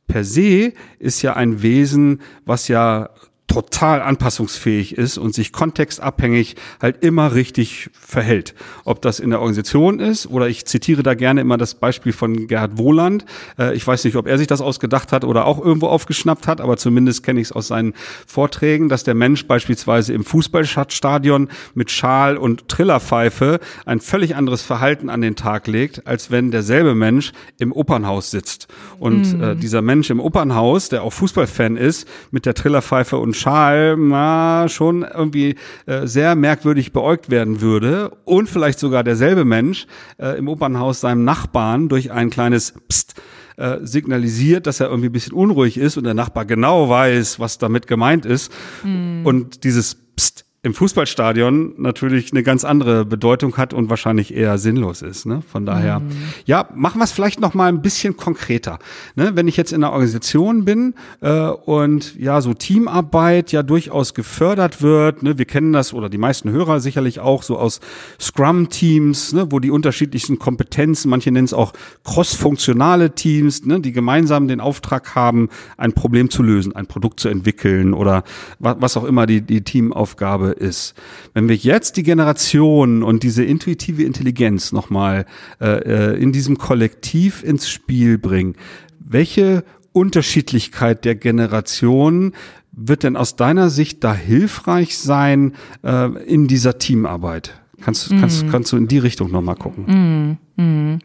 [0.08, 3.10] per se ist ja ein Wesen, was ja
[3.47, 8.55] total anpassungsfähig ist und sich kontextabhängig halt immer richtig verhält.
[8.86, 12.47] Ob das in der Organisation ist oder ich zitiere da gerne immer das Beispiel von
[12.47, 13.25] Gerhard Wohland.
[13.60, 16.60] Äh, ich weiß nicht, ob er sich das ausgedacht hat oder auch irgendwo aufgeschnappt hat,
[16.60, 17.93] aber zumindest kenne ich es aus seinen
[18.25, 25.10] Vorträgen, dass der Mensch beispielsweise im Fußballstadion mit Schal und Trillerpfeife ein völlig anderes Verhalten
[25.10, 28.67] an den Tag legt, als wenn derselbe Mensch im Opernhaus sitzt.
[28.99, 29.43] Und mhm.
[29.43, 34.67] äh, dieser Mensch im Opernhaus, der auch Fußballfan ist, mit der Trillerpfeife und Schal na,
[34.67, 39.86] schon irgendwie äh, sehr merkwürdig beäugt werden würde und vielleicht sogar derselbe Mensch
[40.17, 43.15] äh, im Opernhaus seinem Nachbarn durch ein kleines Psst
[43.58, 47.58] äh, signalisiert, dass er irgendwie ein bisschen unruhig ist und der Nachbar genau weiß, was
[47.58, 48.52] damit gemeint ist.
[48.84, 49.21] Mhm.
[49.26, 55.04] Und dieses Psst im Fußballstadion natürlich eine ganz andere Bedeutung hat und wahrscheinlich eher sinnlos
[55.04, 55.28] ist.
[55.28, 55.43] Ne?
[55.47, 56.10] Von daher, mhm.
[56.45, 58.80] ja, machen wir es vielleicht noch mal ein bisschen konkreter.
[59.15, 59.36] Ne?
[59.36, 64.82] Wenn ich jetzt in einer Organisation bin äh, und ja, so Teamarbeit ja durchaus gefördert
[64.82, 65.38] wird, ne?
[65.38, 67.80] wir kennen das oder die meisten Hörer sicherlich auch so aus
[68.19, 69.51] Scrum-Teams, ne?
[69.51, 71.73] wo die unterschiedlichsten Kompetenzen, manche nennen es auch
[72.04, 73.82] cross-funktionale Teams, ne?
[73.82, 78.23] die gemeinsam den Auftrag haben, ein Problem zu lösen, ein Produkt zu entwickeln oder
[78.58, 80.94] was, was auch immer die, die Teamaufgabe ist.
[81.34, 85.26] Wenn wir jetzt die Generation und diese intuitive Intelligenz nochmal
[85.62, 88.56] äh, äh, in diesem Kollektiv ins Spiel bringen,
[89.00, 89.63] welche
[89.94, 92.34] Unterschiedlichkeit der Generationen
[92.72, 97.54] wird denn aus deiner Sicht da hilfreich sein äh, in dieser Teamarbeit?
[97.82, 98.20] Kannst, mm.
[98.20, 100.38] kannst, kannst du in die Richtung nochmal gucken?
[100.58, 101.00] Mm, mm.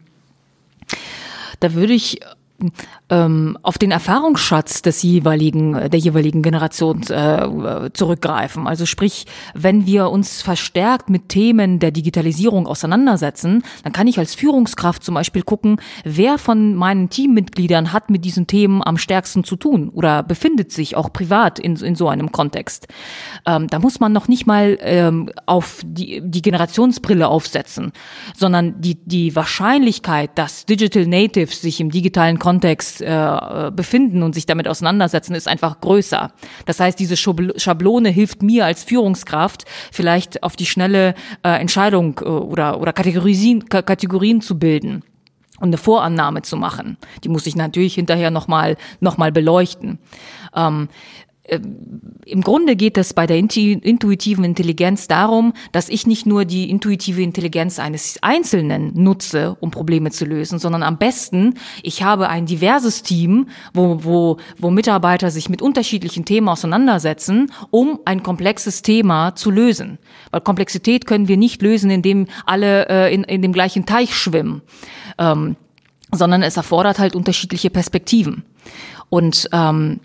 [1.59, 2.19] Da würde ich
[3.11, 8.67] ähm, auf den Erfahrungsschatz des jeweiligen, der jeweiligen Generation äh, zurückgreifen.
[8.67, 14.33] Also sprich, wenn wir uns verstärkt mit Themen der Digitalisierung auseinandersetzen, dann kann ich als
[14.33, 19.57] Führungskraft zum Beispiel gucken, wer von meinen Teammitgliedern hat mit diesen Themen am stärksten zu
[19.57, 22.87] tun oder befindet sich auch privat in, in so einem Kontext.
[23.45, 27.91] Ähm, da muss man noch nicht mal ähm, auf die, die Generationsbrille aufsetzen,
[28.37, 34.45] sondern die, die Wahrscheinlichkeit, dass Digital Natives sich im digitalen Kontext Äh, befinden und sich
[34.45, 36.31] damit auseinandersetzen, ist einfach größer.
[36.65, 42.25] Das heißt, diese Schablone hilft mir als Führungskraft vielleicht auf die schnelle äh, Entscheidung äh,
[42.25, 45.03] oder, oder Kategorien, Kategorien zu bilden
[45.59, 46.97] und eine Vorannahme zu machen.
[47.23, 49.99] Die muss ich natürlich hinterher nochmal noch mal beleuchten.
[50.55, 50.89] Ähm,
[51.47, 57.21] im Grunde geht es bei der intuitiven Intelligenz darum, dass ich nicht nur die intuitive
[57.21, 63.01] Intelligenz eines Einzelnen nutze, um Probleme zu lösen, sondern am besten, ich habe ein diverses
[63.01, 69.49] Team, wo, wo, wo Mitarbeiter sich mit unterschiedlichen Themen auseinandersetzen, um ein komplexes Thema zu
[69.49, 69.97] lösen.
[70.29, 74.61] Weil Komplexität können wir nicht lösen, indem alle äh, in, in dem gleichen Teich schwimmen,
[75.17, 75.55] ähm,
[76.11, 78.43] sondern es erfordert halt unterschiedliche Perspektiven.
[79.09, 79.99] Und ähm,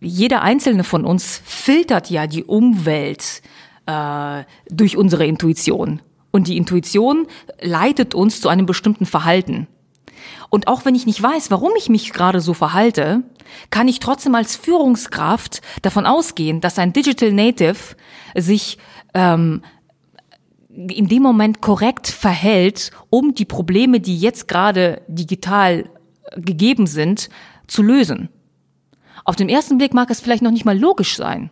[0.00, 3.42] jeder einzelne von uns filtert ja die Umwelt
[3.86, 6.02] äh, durch unsere Intuition.
[6.30, 7.26] Und die Intuition
[7.60, 9.66] leitet uns zu einem bestimmten Verhalten.
[10.48, 13.22] Und auch wenn ich nicht weiß, warum ich mich gerade so verhalte,
[13.70, 17.96] kann ich trotzdem als Führungskraft davon ausgehen, dass ein Digital Native
[18.36, 18.78] sich
[19.14, 19.62] ähm,
[20.68, 25.90] in dem Moment korrekt verhält, um die Probleme, die jetzt gerade digital
[26.36, 27.28] gegeben sind,
[27.66, 28.28] zu lösen.
[29.24, 31.50] Auf den ersten Blick mag es vielleicht noch nicht mal logisch sein.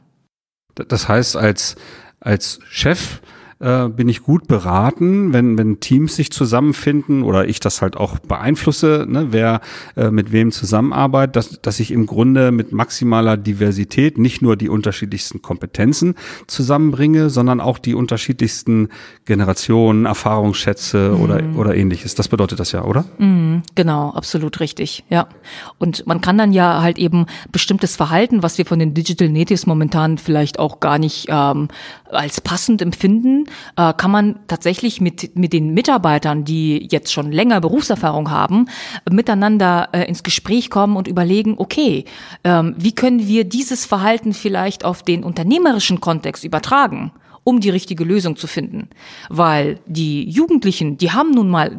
[0.74, 1.76] Das heißt, als,
[2.20, 3.20] als Chef
[3.60, 8.18] äh, bin ich gut beraten, wenn, wenn Teams sich zusammenfinden oder ich das halt auch
[8.18, 9.60] beeinflusse, ne, wer
[9.96, 14.68] äh, mit wem zusammenarbeitet, dass, dass ich im Grunde mit maximaler Diversität nicht nur die
[14.68, 16.14] unterschiedlichsten Kompetenzen
[16.46, 18.88] zusammenbringe, sondern auch die unterschiedlichsten
[19.24, 21.20] Generationen, Erfahrungsschätze mhm.
[21.20, 22.14] oder, oder ähnliches.
[22.14, 23.04] Das bedeutet das ja, oder?
[23.18, 25.28] Mhm, genau, absolut richtig, ja.
[25.78, 29.66] Und man kann dann ja halt eben bestimmtes Verhalten, was wir von den Digital Natives
[29.66, 31.68] momentan vielleicht auch gar nicht ähm,
[32.10, 33.46] als passend empfinden,
[33.76, 38.66] äh, kann man tatsächlich mit, mit den Mitarbeitern, die jetzt schon länger Berufserfahrung haben,
[39.10, 42.04] miteinander äh, ins Gespräch kommen und überlegen, okay,
[42.44, 47.12] ähm, wie können wir dieses Verhalten vielleicht auf den unternehmerischen Kontext übertragen?
[47.48, 48.90] Um die richtige Lösung zu finden.
[49.30, 51.78] Weil die Jugendlichen, die haben nun mal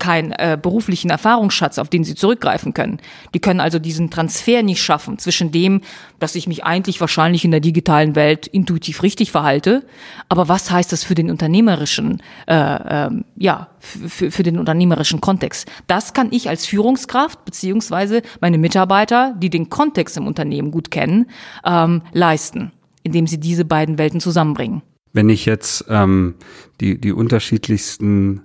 [0.00, 2.98] keinen äh, beruflichen Erfahrungsschatz, auf den sie zurückgreifen können.
[3.32, 5.82] Die können also diesen Transfer nicht schaffen zwischen dem,
[6.18, 9.86] dass ich mich eigentlich wahrscheinlich in der digitalen Welt intuitiv richtig verhalte,
[10.28, 15.70] aber was heißt das für den unternehmerischen, äh, äh, ja, für, für den unternehmerischen Kontext?
[15.86, 21.26] Das kann ich als Führungskraft beziehungsweise meine Mitarbeiter, die den Kontext im Unternehmen gut kennen,
[21.64, 22.72] ähm, leisten,
[23.04, 24.82] indem sie diese beiden Welten zusammenbringen
[25.14, 26.34] wenn ich jetzt ähm,
[26.82, 28.42] die, die unterschiedlichsten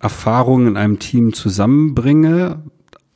[0.00, 2.62] Erfahrungen in einem Team zusammenbringe,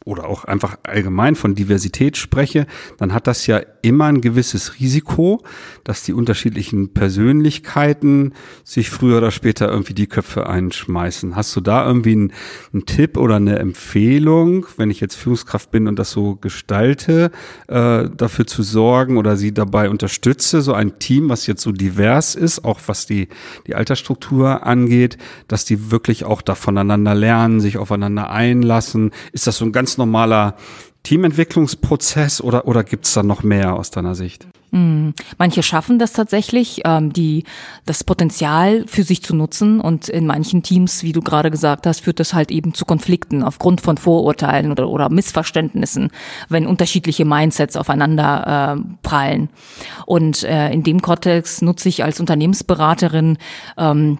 [0.04, 2.66] oder auch einfach allgemein von Diversität spreche,
[2.98, 5.42] dann hat das ja immer ein gewisses Risiko,
[5.84, 8.32] dass die unterschiedlichen Persönlichkeiten
[8.64, 11.36] sich früher oder später irgendwie die Köpfe einschmeißen.
[11.36, 12.32] Hast du da irgendwie einen,
[12.72, 17.30] einen Tipp oder eine Empfehlung, wenn ich jetzt Führungskraft bin und das so gestalte,
[17.68, 22.34] äh, dafür zu sorgen oder sie dabei unterstütze, so ein Team, was jetzt so divers
[22.34, 23.28] ist, auch was die,
[23.66, 25.18] die Altersstruktur angeht,
[25.48, 29.10] dass die wirklich auch da voneinander lernen, sich aufeinander einlassen?
[29.32, 30.54] Ist das so ein ganz ganz normaler
[31.02, 34.46] Teamentwicklungsprozess oder, oder gibt es da noch mehr aus deiner Sicht?
[34.72, 35.12] Mhm.
[35.36, 37.44] Manche schaffen das tatsächlich, ähm, die,
[37.84, 42.00] das Potenzial für sich zu nutzen und in manchen Teams, wie du gerade gesagt hast,
[42.00, 46.10] führt das halt eben zu Konflikten aufgrund von Vorurteilen oder, oder Missverständnissen,
[46.48, 49.50] wenn unterschiedliche Mindsets aufeinander äh, prallen.
[50.06, 53.36] Und äh, in dem Kontext nutze ich als Unternehmensberaterin
[53.76, 54.18] ähm,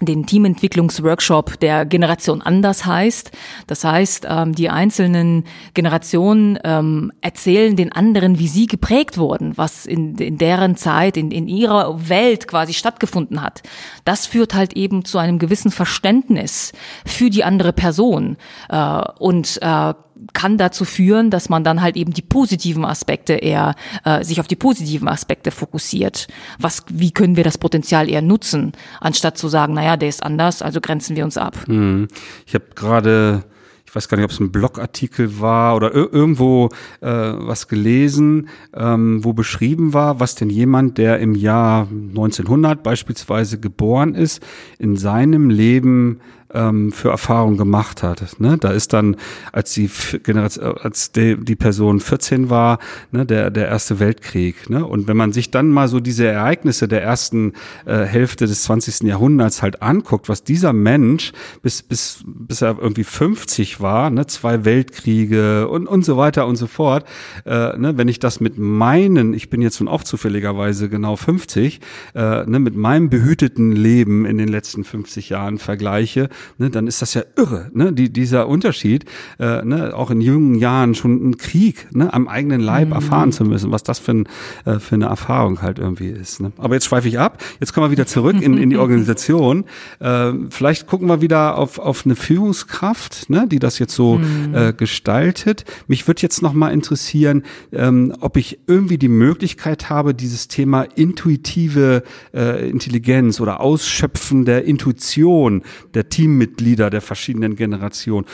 [0.00, 3.30] den Teamentwicklungsworkshop der Generation anders heißt.
[3.66, 5.44] Das heißt, ähm, die einzelnen
[5.74, 11.30] Generationen ähm, erzählen den anderen, wie sie geprägt wurden, was in, in deren Zeit, in,
[11.30, 13.62] in ihrer Welt quasi stattgefunden hat.
[14.04, 16.72] Das führt halt eben zu einem gewissen Verständnis
[17.04, 18.36] für die andere Person
[18.68, 19.94] äh, und äh,
[20.32, 24.48] kann dazu führen, dass man dann halt eben die positiven Aspekte eher äh, sich auf
[24.48, 26.28] die positiven Aspekte fokussiert.
[26.58, 30.62] Was, wie können wir das Potenzial eher nutzen, anstatt zu sagen, naja, der ist anders,
[30.62, 31.56] also grenzen wir uns ab.
[31.66, 32.08] Hm.
[32.46, 33.44] Ich habe gerade
[33.88, 36.68] ich weiß gar nicht, ob es ein Blogartikel war oder irgendwo
[37.00, 43.58] äh, was gelesen, ähm, wo beschrieben war, was denn jemand, der im Jahr 1900 beispielsweise
[43.58, 44.44] geboren ist,
[44.78, 46.20] in seinem Leben
[46.54, 48.40] ähm, für Erfahrung gemacht hat.
[48.40, 48.56] Ne?
[48.58, 49.16] Da ist dann,
[49.52, 49.90] als die
[50.22, 52.78] Generation, als die, die Person 14 war,
[53.10, 54.70] ne, der, der Erste Weltkrieg.
[54.70, 54.84] Ne?
[54.84, 57.52] Und wenn man sich dann mal so diese Ereignisse der ersten
[57.84, 59.02] äh, Hälfte des 20.
[59.02, 61.32] Jahrhunderts halt anguckt, was dieser Mensch
[61.62, 66.56] bis, bis, bis er irgendwie 50 war, ne, zwei Weltkriege und, und so weiter und
[66.56, 67.04] so fort,
[67.44, 71.80] äh, ne, wenn ich das mit meinen, ich bin jetzt nun auch zufälligerweise genau 50,
[72.14, 76.28] äh, ne, mit meinem behüteten Leben in den letzten 50 Jahren vergleiche,
[76.58, 79.04] ne, dann ist das ja irre, ne, die, dieser Unterschied,
[79.38, 82.94] äh, ne, auch in jungen Jahren schon einen Krieg ne, am eigenen Leib mhm.
[82.94, 84.28] erfahren zu müssen, was das für, ein,
[84.64, 86.40] äh, für eine Erfahrung halt irgendwie ist.
[86.40, 86.52] Ne.
[86.58, 89.64] Aber jetzt schweife ich ab, jetzt kommen wir wieder zurück in, in die Organisation.
[90.00, 94.54] Äh, vielleicht gucken wir wieder auf, auf eine Führungskraft, ne, die das jetzt so mhm.
[94.54, 95.64] äh, gestaltet.
[95.86, 100.82] Mich würde jetzt noch mal interessieren, ähm, ob ich irgendwie die Möglichkeit habe, dieses Thema
[100.82, 102.02] intuitive
[102.34, 105.62] äh, Intelligenz oder Ausschöpfen der Intuition
[105.94, 108.26] der Team Teammitglieder der verschiedenen Generationen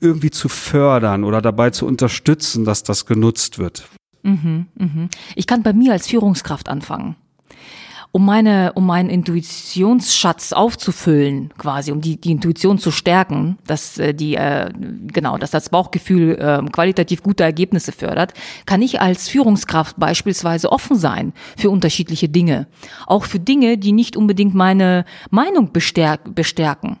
[0.00, 3.84] irgendwie zu fördern oder dabei zu unterstützen, dass das genutzt wird?
[4.22, 5.08] Mhm, mhm.
[5.34, 7.16] Ich kann bei mir als Führungskraft anfangen.
[8.12, 14.14] Um meine, um meinen Intuitionsschatz aufzufüllen, quasi, um die, die Intuition zu stärken, dass äh,
[14.14, 14.68] die, äh,
[15.06, 18.34] genau, dass das Bauchgefühl äh, qualitativ gute Ergebnisse fördert,
[18.66, 22.66] kann ich als Führungskraft beispielsweise offen sein für unterschiedliche Dinge.
[23.06, 26.98] Auch für Dinge, die nicht unbedingt meine Meinung bestärk bestärken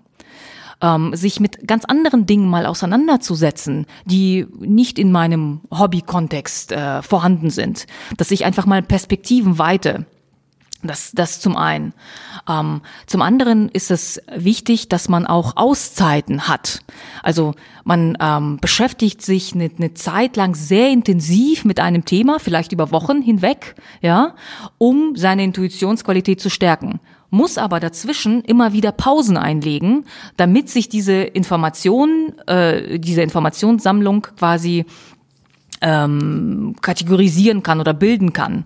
[0.80, 7.50] ähm, sich mit ganz anderen Dingen mal auseinanderzusetzen, die nicht in meinem Hobby-Kontext äh, vorhanden
[7.50, 10.06] sind, dass ich einfach mal Perspektiven weite.
[10.82, 11.92] Das, das zum einen.
[12.48, 16.80] Ähm, zum anderen ist es wichtig, dass man auch Auszeiten hat.
[17.22, 17.52] Also
[17.84, 22.92] man ähm, beschäftigt sich eine, eine Zeit lang sehr intensiv mit einem Thema, vielleicht über
[22.92, 24.34] Wochen hinweg, ja,
[24.78, 26.98] um seine Intuitionsqualität zu stärken
[27.30, 30.04] muss aber dazwischen immer wieder Pausen einlegen,
[30.36, 34.84] damit sich diese Information, äh, diese Informationssammlung quasi
[35.80, 38.64] ähm, kategorisieren kann oder bilden kann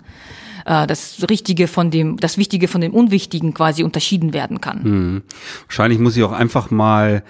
[0.65, 4.85] äh, das Richtige von dem, das Wichtige von dem Unwichtigen quasi unterschieden werden kann.
[4.85, 5.23] Hm.
[5.67, 7.23] Wahrscheinlich muss ich auch einfach mal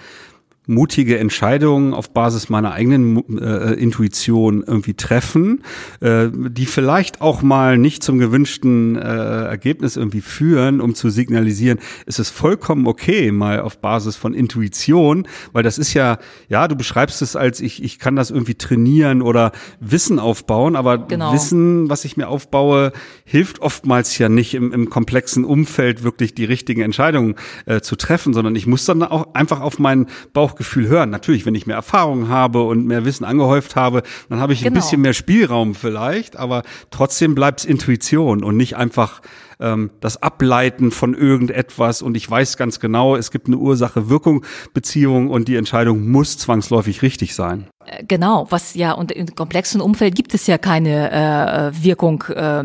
[0.67, 5.63] mutige Entscheidungen auf Basis meiner eigenen äh, Intuition irgendwie treffen,
[6.01, 11.79] äh, die vielleicht auch mal nicht zum gewünschten äh, Ergebnis irgendwie führen, um zu signalisieren,
[12.05, 16.17] ist es vollkommen okay, mal auf Basis von Intuition, weil das ist ja,
[16.49, 20.97] ja, du beschreibst es als ich, ich kann das irgendwie trainieren oder Wissen aufbauen, aber
[20.97, 21.33] genau.
[21.33, 22.91] Wissen, was ich mir aufbaue,
[23.23, 27.35] hilft oftmals ja nicht im, im komplexen Umfeld wirklich die richtigen Entscheidungen
[27.65, 31.09] äh, zu treffen, sondern ich muss dann auch einfach auf meinen Bauch Bauchgefühl hören.
[31.09, 34.71] Natürlich, wenn ich mehr Erfahrung habe und mehr Wissen angehäuft habe, dann habe ich genau.
[34.71, 39.21] ein bisschen mehr Spielraum vielleicht, aber trotzdem bleibt es Intuition und nicht einfach
[39.59, 45.49] ähm, das Ableiten von irgendetwas und ich weiß ganz genau, es gibt eine Ursache-Wirkung-Beziehung und
[45.49, 47.67] die Entscheidung muss zwangsläufig richtig sein.
[47.85, 52.63] Äh, genau, was ja und im komplexen Umfeld gibt es ja keine äh, Wirkung, äh,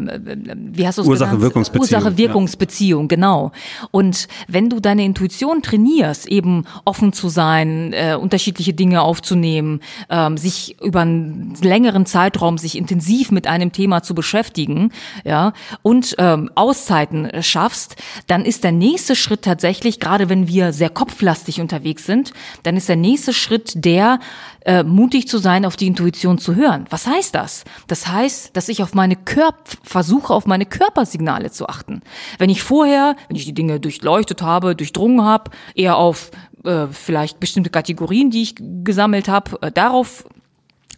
[0.54, 1.82] wie hast du es Ursache-Wirkungsbeziehung.
[1.82, 3.08] Ursache-Wirkungsbeziehung, ja.
[3.08, 3.52] genau.
[3.90, 10.36] Und wenn du deine Intuition trainierst, eben offen zu sein, äh, unterschiedliche Dinge aufzunehmen, ähm,
[10.36, 14.92] sich über einen längeren Zeitraum sich intensiv mit einem Thema zu beschäftigen,
[15.24, 15.52] ja,
[15.82, 17.96] und ähm, Auszeiten schaffst,
[18.26, 22.88] dann ist der nächste Schritt tatsächlich, gerade wenn wir sehr kopflastig unterwegs sind, dann ist
[22.88, 24.20] der nächste Schritt der,
[24.70, 26.84] äh, mutig zu sein, auf die Intuition zu hören.
[26.90, 27.64] Was heißt das?
[27.88, 32.02] Das heißt, dass ich auf meine Körper versuche, auf meine Körpersignale zu achten.
[32.38, 36.30] Wenn ich vorher, wenn ich die Dinge durchleuchtet habe, durchdrungen habe, eher auf
[36.62, 38.54] äh, vielleicht bestimmte Kategorien, die ich
[38.84, 40.24] gesammelt habe, äh, darauf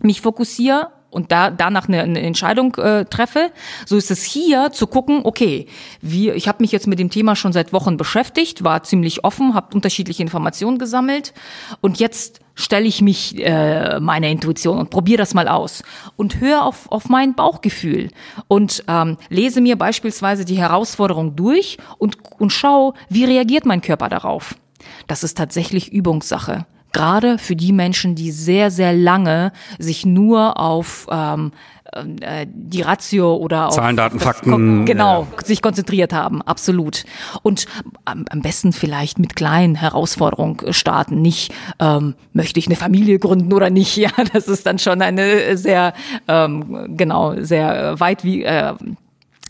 [0.00, 3.52] mich fokussiere und da danach eine, eine Entscheidung äh, treffe.
[3.86, 5.66] So ist es hier zu gucken, okay,
[6.02, 9.54] wie, ich habe mich jetzt mit dem Thema schon seit Wochen beschäftigt, war ziemlich offen,
[9.54, 11.32] habe unterschiedliche Informationen gesammelt
[11.80, 15.82] und jetzt stelle ich mich äh, meiner Intuition und probiere das mal aus
[16.16, 18.10] und höre auf, auf mein Bauchgefühl
[18.48, 24.08] und ähm, lese mir beispielsweise die Herausforderung durch und, und schaue, wie reagiert mein Körper
[24.08, 24.54] darauf.
[25.06, 31.06] Das ist tatsächlich Übungssache gerade für die Menschen, die sehr, sehr lange sich nur auf
[31.10, 31.52] ähm,
[31.92, 34.86] äh, die Ratio oder auf Zahlen, Daten, Fakten.
[34.86, 35.46] Genau, ja.
[35.46, 37.04] sich konzentriert haben, absolut.
[37.42, 37.66] Und
[38.04, 41.20] am, am besten vielleicht mit kleinen Herausforderungen starten.
[41.20, 43.82] Nicht, ähm, möchte ich eine Familie gründen oder nicht?
[44.02, 45.92] Ja, das ist dann schon eine sehr,
[46.26, 48.74] ähm, genau, sehr weit wie, äh,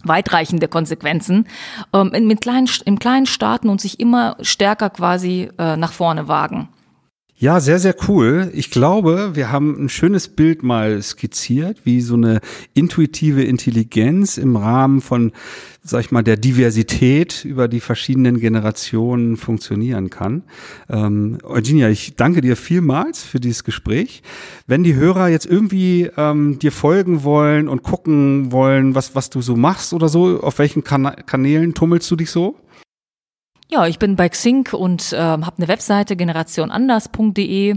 [0.05, 1.47] weitreichende Konsequenzen
[1.95, 6.69] ähm, mit kleinen, im kleinen starten und sich immer stärker quasi äh, nach vorne wagen.
[7.43, 8.53] Ja, sehr, sehr cool.
[8.55, 12.41] Ich glaube, wir haben ein schönes Bild mal skizziert, wie so eine
[12.73, 15.33] intuitive Intelligenz im Rahmen von,
[15.83, 20.45] sag ich mal, der Diversität über die verschiedenen Generationen funktionieren kann.
[20.89, 24.23] Ähm, Eugenia, ich danke dir vielmals für dieses Gespräch.
[24.69, 29.43] Wenn die Hörer jetzt irgendwie ähm, dir folgen wollen und gucken wollen, was, was du
[29.43, 32.55] so machst oder so, auf welchen kan Kanälen tummelst du dich so?
[33.73, 37.77] Ja, ich bin bei Xing und äh, habe eine Webseite generationanders.de.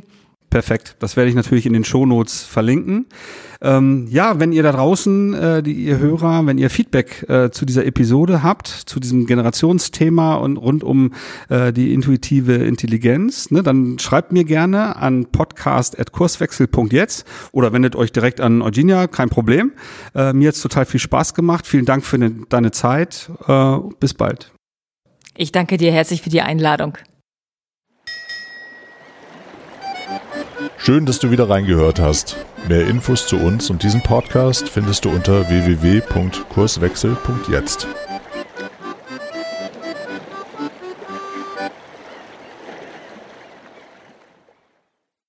[0.49, 0.97] Perfekt.
[0.99, 3.05] Das werde ich natürlich in den Shownotes verlinken.
[3.61, 7.65] Ähm, ja, wenn ihr da draußen, äh, die ihr Hörer, wenn ihr Feedback äh, zu
[7.65, 11.13] dieser Episode habt, zu diesem Generationsthema und rund um
[11.47, 18.41] äh, die intuitive Intelligenz, ne, dann schreibt mir gerne an podcast.kurswechsel.jetzt oder wendet euch direkt
[18.41, 19.71] an Eugenia, kein Problem.
[20.13, 21.65] Äh, mir hat's total viel Spaß gemacht.
[21.65, 23.31] Vielen Dank für ne, deine Zeit.
[23.47, 24.54] Äh, bis bald.
[25.37, 26.97] Ich danke dir herzlich für die Einladung.
[30.77, 32.37] Schön, dass du wieder reingehört hast.
[32.69, 37.87] Mehr Infos zu uns und diesem Podcast findest du unter www.kurswechsel.jetzt.